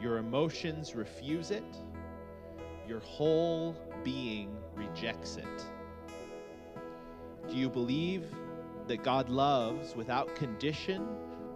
your 0.00 0.18
emotions 0.18 0.94
refuse 0.94 1.50
it, 1.50 1.76
your 2.88 3.00
whole 3.00 3.76
being 4.02 4.56
rejects 4.74 5.36
it. 5.36 5.64
Do 7.48 7.56
you 7.56 7.68
believe 7.68 8.24
that 8.88 9.04
God 9.04 9.28
loves 9.28 9.94
without 9.94 10.34
condition 10.34 11.06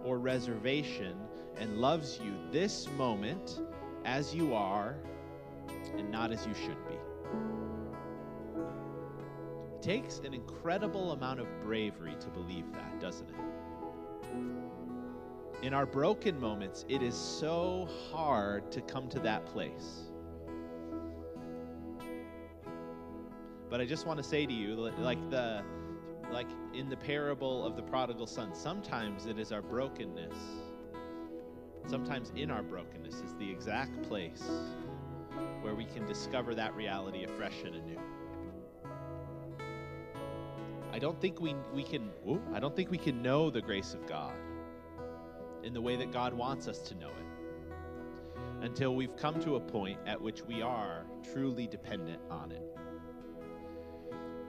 or 0.05 0.19
reservation 0.19 1.17
and 1.57 1.77
loves 1.79 2.19
you 2.23 2.33
this 2.51 2.87
moment 2.97 3.59
as 4.05 4.33
you 4.33 4.53
are 4.53 4.95
and 5.97 6.11
not 6.11 6.31
as 6.31 6.45
you 6.45 6.53
should 6.53 6.77
be? 6.87 6.95
It 9.75 9.81
takes 9.81 10.19
an 10.19 10.33
incredible 10.33 11.11
amount 11.11 11.39
of 11.39 11.47
bravery 11.61 12.15
to 12.19 12.27
believe 12.29 12.71
that, 12.73 12.99
doesn't 12.99 13.29
it? 13.29 13.35
In 15.61 15.73
our 15.73 15.85
broken 15.85 16.39
moments, 16.39 16.85
it 16.89 17.01
is 17.01 17.15
so 17.15 17.87
hard 18.11 18.71
to 18.71 18.81
come 18.81 19.09
to 19.09 19.19
that 19.19 19.45
place. 19.45 20.11
But 23.69 23.81
I 23.81 23.85
just 23.85 24.05
want 24.05 24.17
to 24.17 24.23
say 24.23 24.45
to 24.45 24.53
you, 24.53 24.75
like 24.75 25.29
the 25.29 25.63
like 26.31 26.47
in 26.73 26.89
the 26.89 26.97
parable 26.97 27.65
of 27.65 27.75
the 27.75 27.81
prodigal 27.81 28.27
son, 28.27 28.53
sometimes 28.53 29.25
it 29.25 29.39
is 29.39 29.51
our 29.51 29.61
brokenness. 29.61 30.35
Sometimes 31.87 32.31
in 32.35 32.49
our 32.49 32.63
brokenness 32.63 33.15
is 33.15 33.33
the 33.37 33.49
exact 33.49 34.01
place 34.03 34.43
where 35.61 35.75
we 35.75 35.85
can 35.85 36.05
discover 36.05 36.55
that 36.55 36.75
reality 36.75 37.23
afresh 37.23 37.63
and 37.65 37.75
anew. 37.75 37.99
I 40.91 40.99
don't 40.99 41.19
think 41.19 41.41
we, 41.41 41.55
we 41.73 41.83
can 41.83 42.09
I 42.53 42.59
don't 42.59 42.75
think 42.75 42.89
we 42.89 42.97
can 42.97 43.21
know 43.21 43.49
the 43.49 43.61
grace 43.61 43.93
of 43.93 44.07
God 44.07 44.33
in 45.63 45.73
the 45.73 45.81
way 45.81 45.95
that 45.97 46.13
God 46.13 46.33
wants 46.33 46.67
us 46.67 46.79
to 46.87 46.95
know 46.95 47.09
it 47.09 47.25
until 48.61 48.95
we've 48.95 49.15
come 49.17 49.39
to 49.41 49.55
a 49.55 49.59
point 49.59 49.99
at 50.05 50.21
which 50.21 50.43
we 50.43 50.61
are 50.61 51.05
truly 51.33 51.67
dependent 51.67 52.21
on 52.29 52.51
it. 52.51 52.63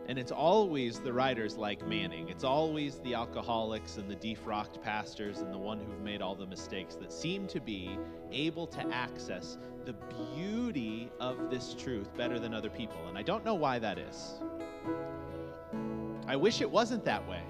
And 0.09 0.19
it's 0.19 0.31
always 0.31 1.01
the 1.01 1.13
writers 1.13 1.57
like 1.57 1.85
Manning. 1.87 2.29
It's 2.29 2.45
always 2.45 3.01
the 3.01 3.15
alcoholics 3.15 3.97
and 3.97 4.09
the 4.09 4.15
defrocked 4.15 4.81
pastors 4.81 5.39
and 5.39 5.53
the 5.53 5.59
one 5.59 5.81
who've 5.81 6.01
made 6.01 6.23
all 6.23 6.37
the 6.37 6.47
mistakes 6.47 6.95
that 6.97 7.13
seem 7.13 7.49
to 7.49 7.61
be 7.61 7.99
able 8.31 8.69
to 8.69 8.87
access 8.93 9.59
the 9.87 9.95
beauty 10.35 11.11
of 11.21 11.49
this 11.49 11.73
truth 11.73 12.15
better 12.17 12.41
than 12.41 12.53
other 12.53 12.69
people. 12.69 12.99
And 13.09 13.17
I 13.17 13.23
don't 13.23 13.45
know 13.45 13.55
why 13.55 13.79
that 13.79 13.99
is. 13.99 14.35
I 16.27 16.35
wish 16.35 16.61
it 16.61 16.69
wasn't 16.69 17.05
that 17.05 17.27
way. 17.29 17.43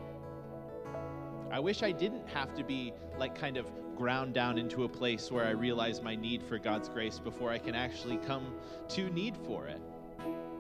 I 1.50 1.58
wish 1.58 1.82
I 1.82 1.92
didn't 1.92 2.28
have 2.28 2.54
to 2.56 2.62
be 2.62 2.92
like 3.18 3.34
kind 3.34 3.56
of 3.56 3.66
ground 3.96 4.34
down 4.34 4.58
into 4.58 4.84
a 4.84 4.88
place 4.88 5.32
where 5.32 5.46
I 5.46 5.50
realize 5.50 6.02
my 6.02 6.14
need 6.14 6.42
for 6.42 6.58
God's 6.58 6.90
grace 6.90 7.18
before 7.18 7.50
I 7.50 7.56
can 7.56 7.74
actually 7.74 8.18
come 8.18 8.52
to 8.90 9.08
need 9.08 9.34
for 9.46 9.66
it, 9.66 9.80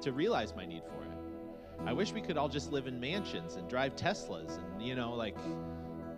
to 0.00 0.12
realize 0.12 0.54
my 0.56 0.64
need 0.64 0.82
for 0.84 1.04
it. 1.04 1.86
I 1.86 1.92
wish 1.92 2.12
we 2.12 2.22
could 2.22 2.38
all 2.38 2.48
just 2.48 2.72
live 2.72 2.86
in 2.86 2.98
mansions 2.98 3.56
and 3.56 3.68
drive 3.68 3.94
Teslas 3.94 4.56
and, 4.56 4.82
you 4.82 4.94
know, 4.94 5.12
like 5.12 5.36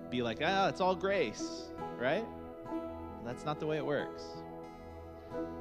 be 0.08 0.22
like, 0.22 0.38
ah, 0.40 0.68
it's 0.68 0.80
all 0.80 0.94
grace, 0.94 1.64
right? 1.98 2.24
That's 3.24 3.44
not 3.44 3.58
the 3.58 3.66
way 3.66 3.78
it 3.78 3.84
works. 3.84 4.22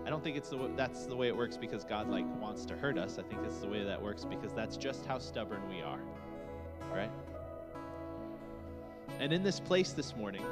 I 0.05 0.09
don't 0.09 0.23
think 0.23 0.37
it's 0.37 0.49
the 0.49 0.71
that's 0.75 1.05
the 1.05 1.15
way 1.15 1.27
it 1.27 1.35
works 1.35 1.57
because 1.57 1.83
God 1.83 2.09
like 2.09 2.25
wants 2.41 2.65
to 2.65 2.75
hurt 2.75 2.97
us. 2.97 3.19
I 3.19 3.23
think 3.23 3.41
it's 3.45 3.57
the 3.57 3.67
way 3.67 3.83
that 3.83 4.01
works 4.01 4.23
because 4.23 4.53
that's 4.53 4.77
just 4.77 5.05
how 5.05 5.19
stubborn 5.19 5.61
we 5.69 5.81
are. 5.81 5.99
Right? 6.93 7.11
And 9.19 9.33
in 9.33 9.43
this 9.43 9.59
place 9.59 9.91
this 9.91 10.15
morning, 10.15 10.45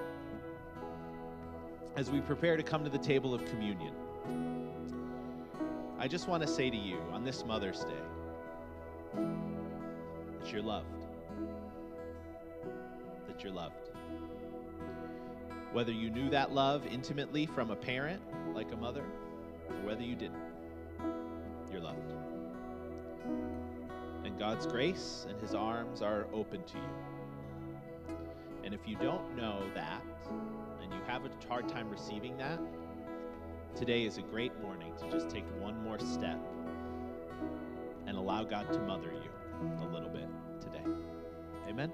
as 1.96 2.10
we 2.10 2.20
prepare 2.20 2.58
to 2.58 2.64
come 2.64 2.84
to 2.84 2.90
the 2.90 2.98
table 2.98 3.34
of 3.34 3.46
communion, 3.46 3.94
I 5.98 6.08
just 6.08 6.28
want 6.28 6.44
to 6.44 6.48
say 6.48 6.70
to 6.70 6.78
you 6.78 6.98
on 7.14 7.24
this 7.24 7.46
Mother's 7.46 7.84
Day 7.86 7.94
that 10.42 10.52
you're 10.52 10.62
loved. 10.62 10.88
That 13.28 13.44
you're 13.44 13.54
loved. 13.54 13.90
Whether 15.72 15.92
you 15.92 16.10
knew 16.10 16.30
that 16.30 16.52
love 16.52 16.86
intimately 16.88 17.46
from 17.46 17.72
a 17.72 17.76
parent, 17.76 18.22
like 18.56 18.72
a 18.72 18.78
mother, 18.78 19.04
or 19.70 19.76
whether 19.86 20.02
you 20.02 20.16
didn't, 20.16 20.42
you're 21.72 21.82
loved. 21.82 22.14
And 24.24 24.40
God's 24.40 24.66
grace 24.66 25.28
and 25.30 25.40
His 25.42 25.54
arms 25.54 26.02
are 26.02 26.26
open 26.34 26.64
to 26.64 26.78
you. 26.78 28.16
And 28.64 28.74
if 28.74 28.88
you 28.88 28.96
don't 28.96 29.36
know 29.36 29.62
that, 29.76 30.02
and 30.82 30.92
you 30.92 31.00
have 31.06 31.26
a 31.26 31.30
hard 31.48 31.68
time 31.68 31.90
receiving 31.90 32.38
that, 32.38 32.60
today 33.76 34.06
is 34.06 34.18
a 34.18 34.22
great 34.22 34.58
morning 34.62 34.94
to 35.00 35.12
just 35.12 35.30
take 35.30 35.46
one 35.60 35.84
more 35.84 36.00
step 36.00 36.40
and 38.08 38.18
allow 38.18 38.44
God 38.44 38.72
to 38.72 38.80
mother 38.80 39.12
you 39.12 39.30
a 39.82 39.94
little 39.94 40.10
bit 40.10 40.28
today. 40.62 40.84
Amen? 41.68 41.92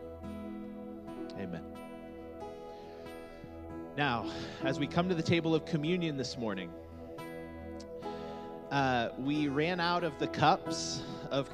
Amen. 1.38 1.81
Now, 3.98 4.26
as 4.64 4.80
we 4.80 4.88
come 4.88 5.10
to 5.10 5.16
the 5.16 5.24
table 5.24 5.54
of 5.54 5.66
communion 5.66 6.16
this 6.16 6.38
morning, 6.38 6.72
uh, 8.72 9.10
we 9.20 9.50
ran 9.50 9.82
out 9.82 10.06
of 10.06 10.18
the 10.18 10.28
cups 10.28 11.04
of 11.30 11.50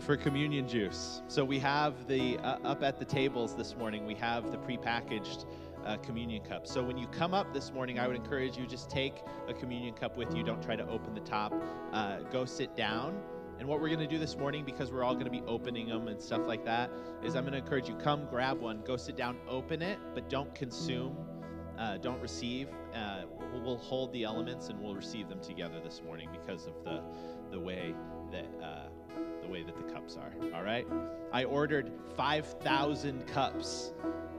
for 0.00 0.16
communion 0.16 0.66
juice. 0.66 1.20
So 1.28 1.44
we 1.44 1.58
have 1.58 2.06
the 2.08 2.38
uh, 2.38 2.58
up 2.64 2.82
at 2.82 2.98
the 2.98 3.04
tables 3.04 3.54
this 3.54 3.76
morning. 3.76 4.06
We 4.06 4.14
have 4.14 4.50
the 4.50 4.56
prepackaged 4.56 5.44
uh, 5.84 5.98
communion 5.98 6.42
cups. 6.44 6.72
So 6.72 6.82
when 6.82 6.96
you 6.96 7.06
come 7.08 7.34
up 7.34 7.52
this 7.52 7.70
morning, 7.72 7.98
I 7.98 8.06
would 8.06 8.16
encourage 8.16 8.56
you 8.56 8.66
just 8.66 8.88
take 8.88 9.16
a 9.46 9.52
communion 9.52 9.92
cup 9.92 10.16
with 10.16 10.34
you. 10.34 10.42
Don't 10.42 10.62
try 10.62 10.76
to 10.76 10.88
open 10.88 11.14
the 11.14 11.20
top. 11.20 11.52
Uh, 11.92 12.20
go 12.30 12.46
sit 12.46 12.74
down. 12.74 13.20
And 13.58 13.68
what 13.68 13.80
we're 13.80 13.88
going 13.88 14.00
to 14.00 14.06
do 14.06 14.18
this 14.18 14.36
morning, 14.36 14.64
because 14.64 14.90
we're 14.90 15.04
all 15.04 15.12
going 15.12 15.26
to 15.26 15.30
be 15.30 15.42
opening 15.46 15.88
them 15.88 16.08
and 16.08 16.20
stuff 16.20 16.46
like 16.46 16.64
that, 16.64 16.90
is 17.22 17.36
I'm 17.36 17.44
going 17.44 17.52
to 17.52 17.58
encourage 17.58 17.86
you 17.86 17.94
come 17.96 18.26
grab 18.26 18.60
one, 18.60 18.82
go 18.84 18.96
sit 18.96 19.14
down, 19.14 19.36
open 19.46 19.82
it, 19.82 19.98
but 20.14 20.28
don't 20.28 20.52
consume, 20.54 21.16
uh, 21.82 21.96
don't 21.98 22.20
receive. 22.20 22.68
Uh, 22.94 23.22
we'll 23.52 23.76
hold 23.76 24.12
the 24.12 24.22
elements 24.22 24.68
and 24.68 24.80
we'll 24.80 24.94
receive 24.94 25.28
them 25.28 25.40
together 25.40 25.80
this 25.82 26.00
morning 26.04 26.28
because 26.32 26.66
of 26.66 26.74
the 26.84 27.02
the 27.50 27.58
way 27.58 27.94
that 28.30 28.46
uh, 28.62 28.88
the 29.42 29.48
way 29.48 29.62
that 29.62 29.76
the 29.76 29.92
cups 29.92 30.16
are. 30.16 30.32
All 30.54 30.62
right. 30.62 30.86
I 31.32 31.44
ordered 31.44 31.90
five 32.16 32.46
thousand 32.60 33.26
cups 33.26 33.92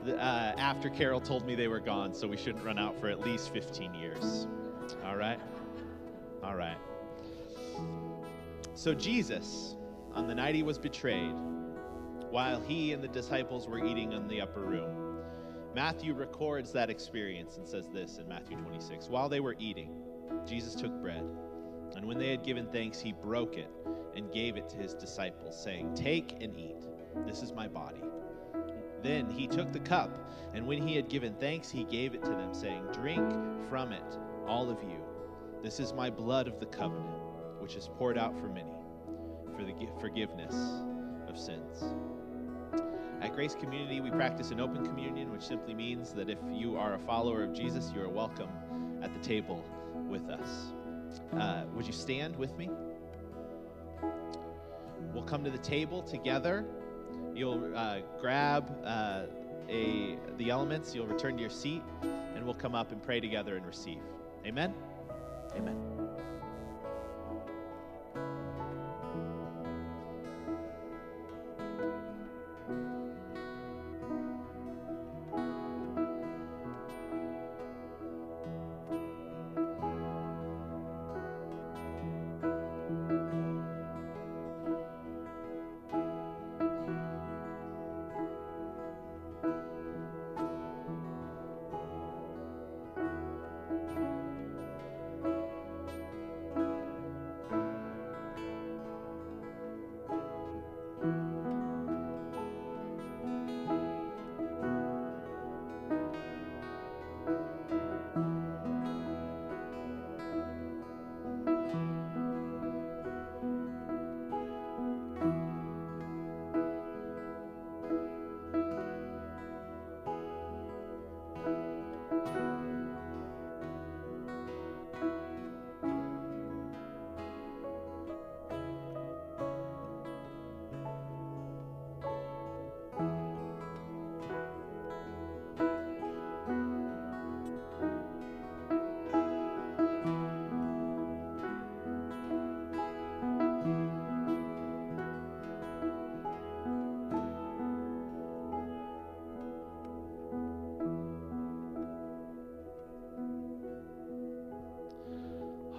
uh, 0.08 0.12
after 0.17 0.89
Carol 0.89 1.19
told 1.19 1.45
me 1.45 1.56
they 1.56 1.67
were 1.67 1.82
gone, 1.82 2.13
so 2.13 2.27
we 2.27 2.38
shouldn't 2.38 2.63
run 2.63 2.79
out 2.79 2.99
for 2.99 3.10
at 3.10 3.19
least 3.19 3.51
fifteen 3.51 3.93
years. 3.93 4.47
All 5.06 5.17
right. 5.17 5.39
All 6.43 6.56
right. 6.56 6.77
So 8.73 8.93
Jesus, 8.93 9.75
on 10.13 10.27
the 10.27 10.36
night 10.36 10.56
he 10.56 10.63
was 10.63 10.77
betrayed, 10.77 11.34
while 12.29 12.62
he 12.62 12.93
and 12.93 13.03
the 13.03 13.08
disciples 13.10 13.67
were 13.67 13.86
eating 13.86 14.13
in 14.13 14.27
the 14.27 14.39
upper 14.41 14.62
room. 14.62 15.12
Matthew 15.75 16.13
records 16.13 16.71
that 16.73 16.91
experience 16.91 17.57
and 17.57 17.67
says 17.67 17.88
this 17.91 18.19
in 18.19 18.27
Matthew 18.27 18.57
26 18.57 19.07
While 19.09 19.27
they 19.27 19.39
were 19.39 19.55
eating, 19.57 19.89
Jesus 20.45 20.75
took 20.75 20.91
bread, 21.01 21.23
and 21.95 22.05
when 22.05 22.19
they 22.19 22.29
had 22.29 22.43
given 22.43 22.67
thanks, 22.67 22.99
he 22.99 23.12
broke 23.12 23.57
it 23.57 23.69
and 24.15 24.31
gave 24.31 24.55
it 24.55 24.69
to 24.69 24.77
his 24.77 24.93
disciples, 24.93 25.62
saying, 25.62 25.95
Take 25.95 26.43
and 26.43 26.55
eat. 26.57 26.86
This 27.25 27.41
is 27.41 27.53
my 27.53 27.67
body. 27.67 28.01
Then 29.01 29.29
he 29.29 29.47
took 29.47 29.73
the 29.73 29.79
cup, 29.79 30.17
and 30.53 30.67
when 30.67 30.88
he 30.88 30.95
had 30.95 31.09
given 31.09 31.33
thanks, 31.36 31.69
he 31.71 31.83
gave 31.86 32.13
it 32.13 32.23
to 32.23 32.31
them, 32.31 32.53
saying, 32.53 32.86
Drink 32.93 33.33
from 33.67 33.91
it, 33.91 34.17
all 34.47 34.69
of 34.69 34.81
you. 34.83 34.99
This 35.63 35.79
is 35.79 35.91
my 35.91 36.09
blood 36.09 36.47
of 36.47 36.59
the 36.59 36.67
covenant, 36.67 37.17
which 37.59 37.75
is 37.75 37.89
poured 37.97 38.17
out 38.17 38.38
for 38.39 38.47
many 38.47 38.69
for 39.55 39.63
the 39.63 39.73
forgiveness 39.99 40.55
of 41.27 41.38
sins. 41.38 41.83
At 43.23 43.33
Grace 43.33 43.55
Community, 43.55 44.01
we 44.01 44.12
practice 44.12 44.51
an 44.51 44.59
open 44.59 44.86
communion, 44.86 45.31
which 45.31 45.43
simply 45.43 45.73
means 45.73 46.12
that 46.12 46.29
if 46.29 46.38
you 46.51 46.75
are 46.77 46.95
a 46.95 46.99
follower 46.99 47.41
of 47.41 47.53
Jesus, 47.53 47.89
you 47.95 48.01
are 48.01 48.09
welcome 48.09 48.49
at 49.01 49.13
the 49.13 49.19
table 49.21 49.63
with 50.09 50.29
us. 50.29 50.73
Uh, 51.31 51.63
would 51.73 51.88
you 51.88 51.93
stand 51.93 52.36
with 52.36 52.57
me? 52.57 52.69
We'll 55.13 55.23
come 55.23 55.41
to 55.45 55.49
the 55.49 55.57
table 55.57 56.01
together. 56.01 56.65
You'll 57.33 57.71
uh, 57.73 57.99
grab 58.19 58.69
uh, 58.83 59.21
a, 59.69 60.17
the 60.38 60.49
elements, 60.49 60.93
you'll 60.93 61.07
return 61.07 61.36
to 61.36 61.41
your 61.41 61.49
seat, 61.49 61.81
and 62.36 62.43
we'll 62.43 62.53
come 62.53 62.75
up 62.75 62.91
and 62.91 63.01
pray 63.01 63.21
together 63.21 63.55
and 63.55 63.65
receive. 63.65 64.01
Amen? 64.45 64.73
Amen. 65.55 65.77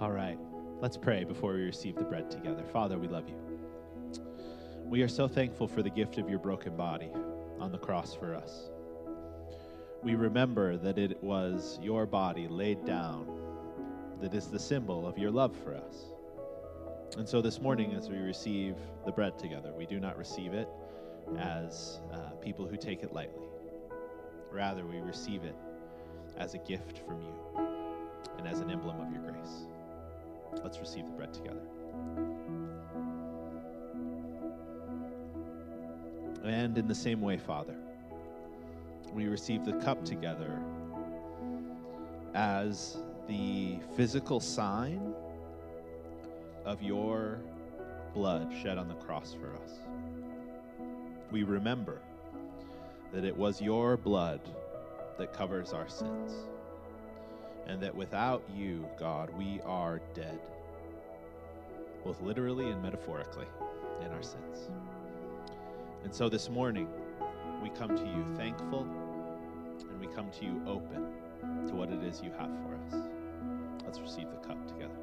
All 0.05 0.11
right, 0.11 0.37
let's 0.81 0.97
pray 0.97 1.23
before 1.23 1.53
we 1.53 1.63
receive 1.63 1.95
the 1.95 2.03
bread 2.03 2.29
together. 2.29 2.63
Father, 2.71 2.99
we 2.99 3.07
love 3.07 3.27
you. 3.27 3.35
We 4.83 5.01
are 5.01 5.07
so 5.07 5.27
thankful 5.27 5.67
for 5.67 5.81
the 5.81 5.89
gift 5.89 6.19
of 6.19 6.29
your 6.29 6.37
broken 6.37 6.77
body 6.77 7.09
on 7.59 7.71
the 7.71 7.79
cross 7.79 8.13
for 8.13 8.35
us. 8.35 8.69
We 10.03 10.13
remember 10.13 10.77
that 10.77 10.99
it 10.99 11.23
was 11.23 11.79
your 11.81 12.05
body 12.05 12.47
laid 12.47 12.85
down 12.85 13.25
that 14.21 14.35
is 14.35 14.45
the 14.45 14.59
symbol 14.59 15.07
of 15.07 15.17
your 15.17 15.31
love 15.31 15.57
for 15.57 15.73
us. 15.73 16.11
And 17.17 17.27
so 17.27 17.41
this 17.41 17.59
morning, 17.59 17.95
as 17.95 18.07
we 18.07 18.19
receive 18.19 18.75
the 19.07 19.11
bread 19.11 19.39
together, 19.39 19.73
we 19.75 19.87
do 19.87 19.99
not 19.99 20.19
receive 20.19 20.53
it 20.53 20.69
as 21.39 21.99
uh, 22.13 22.29
people 22.41 22.67
who 22.67 22.77
take 22.77 23.01
it 23.01 23.11
lightly. 23.11 23.47
Rather, 24.51 24.85
we 24.85 24.99
receive 24.99 25.43
it 25.43 25.55
as 26.37 26.53
a 26.53 26.59
gift 26.59 26.99
from 27.07 27.21
you 27.21 27.33
and 28.37 28.47
as 28.47 28.59
an 28.59 28.69
emblem 28.69 29.01
of 29.01 29.11
your 29.11 29.23
grace. 29.23 29.65
Let's 30.63 30.79
receive 30.79 31.05
the 31.05 31.11
bread 31.11 31.33
together. 31.33 31.61
And 36.43 36.77
in 36.77 36.87
the 36.87 36.95
same 36.95 37.21
way, 37.21 37.37
Father, 37.37 37.75
we 39.13 39.27
receive 39.27 39.65
the 39.65 39.73
cup 39.73 40.03
together 40.05 40.59
as 42.33 42.97
the 43.27 43.79
physical 43.95 44.39
sign 44.39 45.13
of 46.65 46.83
your 46.83 47.39
blood 48.13 48.53
shed 48.61 48.77
on 48.77 48.87
the 48.87 48.95
cross 48.95 49.33
for 49.33 49.53
us. 49.55 49.79
We 51.31 51.43
remember 51.43 52.01
that 53.13 53.23
it 53.23 53.35
was 53.35 53.61
your 53.61 53.97
blood 53.97 54.41
that 55.17 55.33
covers 55.33 55.73
our 55.73 55.87
sins 55.87 56.33
and 57.67 57.81
that 57.81 57.95
without 57.95 58.43
you, 58.55 58.87
God, 58.99 59.29
we 59.37 59.59
are 59.65 60.01
dead, 60.13 60.39
both 62.03 62.21
literally 62.21 62.69
and 62.69 62.81
metaphorically, 62.81 63.47
in 64.05 64.11
our 64.11 64.23
sins. 64.23 64.69
And 66.03 66.13
so 66.13 66.29
this 66.29 66.49
morning, 66.49 66.87
we 67.63 67.69
come 67.69 67.95
to 67.95 68.05
you 68.05 68.25
thankful 68.35 68.87
and 69.89 69.99
we 69.99 70.07
come 70.07 70.29
to 70.39 70.45
you 70.45 70.61
open 70.67 71.07
to 71.67 71.73
what 71.73 71.89
it 71.89 72.03
is 72.03 72.21
you 72.23 72.31
have 72.37 72.51
for 72.61 72.97
us. 72.97 73.03
Let's 73.83 73.99
receive 73.99 74.29
the 74.29 74.47
cup 74.47 74.67
together. 74.67 74.93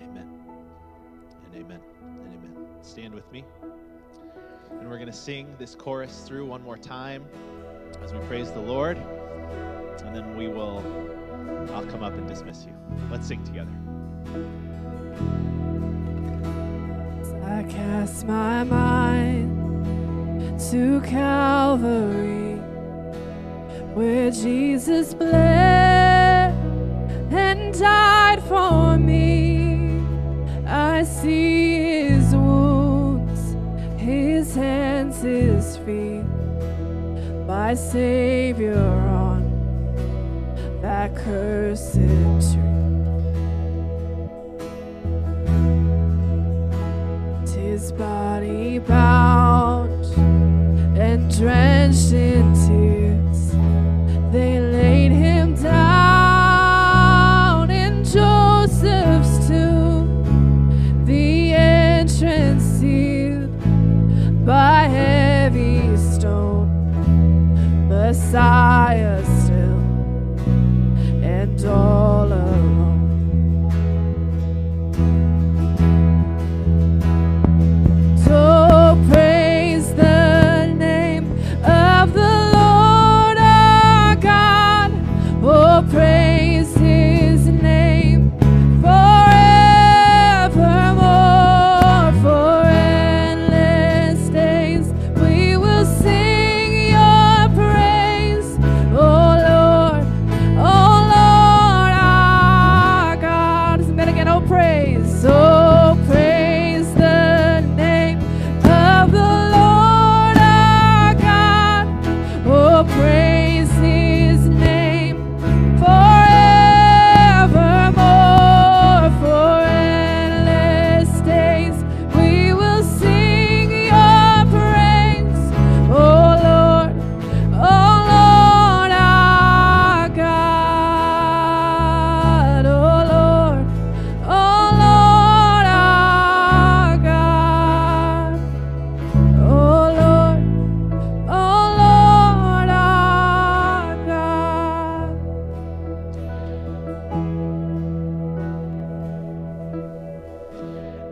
Amen. 0.00 0.30
And 1.46 1.54
amen. 1.54 1.80
And 2.02 2.34
amen. 2.34 2.66
Stand 2.82 3.14
with 3.14 3.30
me. 3.32 3.44
And 4.70 4.88
we're 4.88 4.96
going 4.96 5.06
to 5.06 5.12
sing 5.12 5.54
this 5.58 5.74
chorus 5.74 6.22
through 6.26 6.46
one 6.46 6.62
more 6.62 6.78
time 6.78 7.24
as 8.02 8.12
we 8.12 8.18
praise 8.20 8.50
the 8.52 8.60
Lord, 8.60 8.98
and 10.04 10.14
then 10.14 10.36
we 10.36 10.48
will, 10.48 10.82
I'll 11.72 11.86
come 11.86 12.02
up 12.02 12.14
and 12.14 12.26
dismiss 12.26 12.64
you. 12.64 12.74
Let's 13.10 13.26
sing 13.26 13.44
together. 13.44 13.70
I 17.44 17.62
cast 17.64 18.26
my 18.26 18.64
mind 18.64 19.56
to 20.70 21.00
Calvary, 21.02 22.56
where 23.94 24.30
Jesus 24.30 25.14
bled 25.14 26.54
and 27.32 27.74
died 27.78 28.42
for 28.44 28.96
me. 28.96 30.02
I 30.66 31.02
see 31.02 32.08
his 32.08 32.34
wounds, 32.34 33.56
his 34.00 34.54
hands, 34.54 35.22
his 35.22 35.57
my 37.68 37.74
Savior 37.74 38.78
on 38.78 39.42
that 40.80 41.14
cursed 41.14 41.92
tree. 41.92 42.64
His 47.52 47.92
body 47.92 48.78
bound 48.78 50.02
and 50.96 51.30
drenched 51.36 52.12
in 52.12 52.54
tears, 52.54 52.87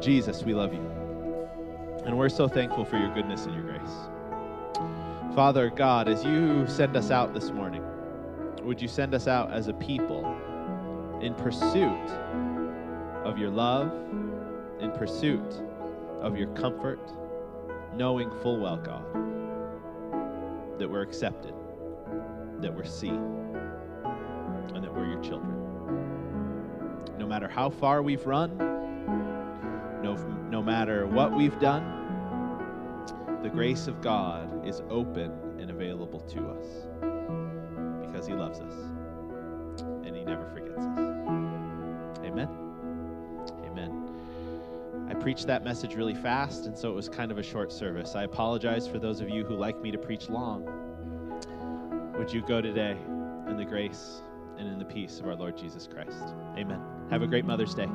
Jesus, 0.07 0.45
we 0.45 0.55
love 0.55 0.73
you. 0.73 0.88
And 2.05 2.16
we're 2.16 2.29
so 2.29 2.47
thankful 2.47 2.85
for 2.85 2.97
your 2.97 3.12
goodness 3.12 3.45
and 3.47 3.55
your 3.57 3.64
grace. 3.64 5.35
Father 5.35 5.69
God, 5.69 6.07
as 6.07 6.25
you 6.25 6.64
send 6.69 6.97
us 6.97 7.11
out 7.11 7.35
this 7.35 7.51
morning, 7.51 7.83
would 8.62 8.81
you 8.81 8.87
send 8.87 9.16
us 9.16 9.27
out 9.27 9.53
as 9.53 9.66
a 9.66 9.73
people 9.73 10.25
in 11.21 11.35
pursuit 11.35 12.09
of 13.25 13.37
your 13.37 13.51
love, 13.51 13.92
in 14.79 14.92
pursuit 14.92 15.61
of 16.21 16.38
your 16.38 16.55
comfort, 16.55 17.01
knowing 17.97 18.31
full 18.42 18.61
well, 18.61 18.77
God, 18.77 19.05
that 20.79 20.88
we're 20.88 21.03
accepted, 21.03 21.53
that 22.61 22.73
we're 22.73 22.85
seen, 22.85 23.19
and 24.73 24.85
that 24.85 24.95
we're 24.95 25.07
your 25.07 25.21
children. 25.21 25.57
No 27.19 27.27
matter 27.27 27.49
how 27.49 27.69
far 27.69 28.05
we've 28.05 28.25
run, 28.25 28.76
no, 30.07 30.14
no 30.51 30.62
matter 30.62 31.05
what 31.07 31.33
we've 31.33 31.59
done, 31.59 31.85
the 33.42 33.49
grace 33.49 33.88
of 33.88 34.01
God 34.01 34.64
is 34.66 34.81
open 34.88 35.33
and 35.59 35.71
available 35.71 36.21
to 36.21 36.47
us 36.47 36.66
because 38.07 38.27
He 38.27 38.35
loves 38.35 38.61
us 38.61 38.73
and 40.05 40.14
He 40.14 40.25
never 40.25 40.49
forgets 40.51 40.79
us. 40.79 40.99
Amen. 42.25 42.49
Amen. 43.64 45.09
I 45.11 45.14
preached 45.14 45.49
that 45.49 45.64
message 45.64 45.97
really 45.97 46.14
fast, 46.14 46.66
and 46.66 46.79
so 46.79 46.88
it 46.88 46.95
was 46.95 47.09
kind 47.09 47.33
of 47.33 47.38
a 47.38 47.42
short 47.42 47.73
service. 47.73 48.14
I 48.14 48.23
apologize 48.23 48.87
for 48.87 49.01
those 49.01 49.21
of 49.21 49.29
you 49.29 49.45
who 49.45 49.57
like 49.57 49.81
me 49.81 49.90
to 49.90 49.99
preach 49.99 50.29
long. 50.29 50.64
Would 52.16 52.33
you 52.33 52.42
go 52.42 52.61
today 52.61 52.97
in 53.49 53.57
the 53.57 53.64
grace 53.64 54.23
and 54.57 54.69
in 54.69 54.79
the 54.79 54.85
peace 54.85 55.19
of 55.19 55.27
our 55.27 55.35
Lord 55.35 55.57
Jesus 55.57 55.88
Christ? 55.92 56.23
Amen. 56.57 56.81
Have 57.11 57.23
a 57.23 57.27
great 57.27 57.45
Mother's 57.45 57.75
Day. 57.75 57.88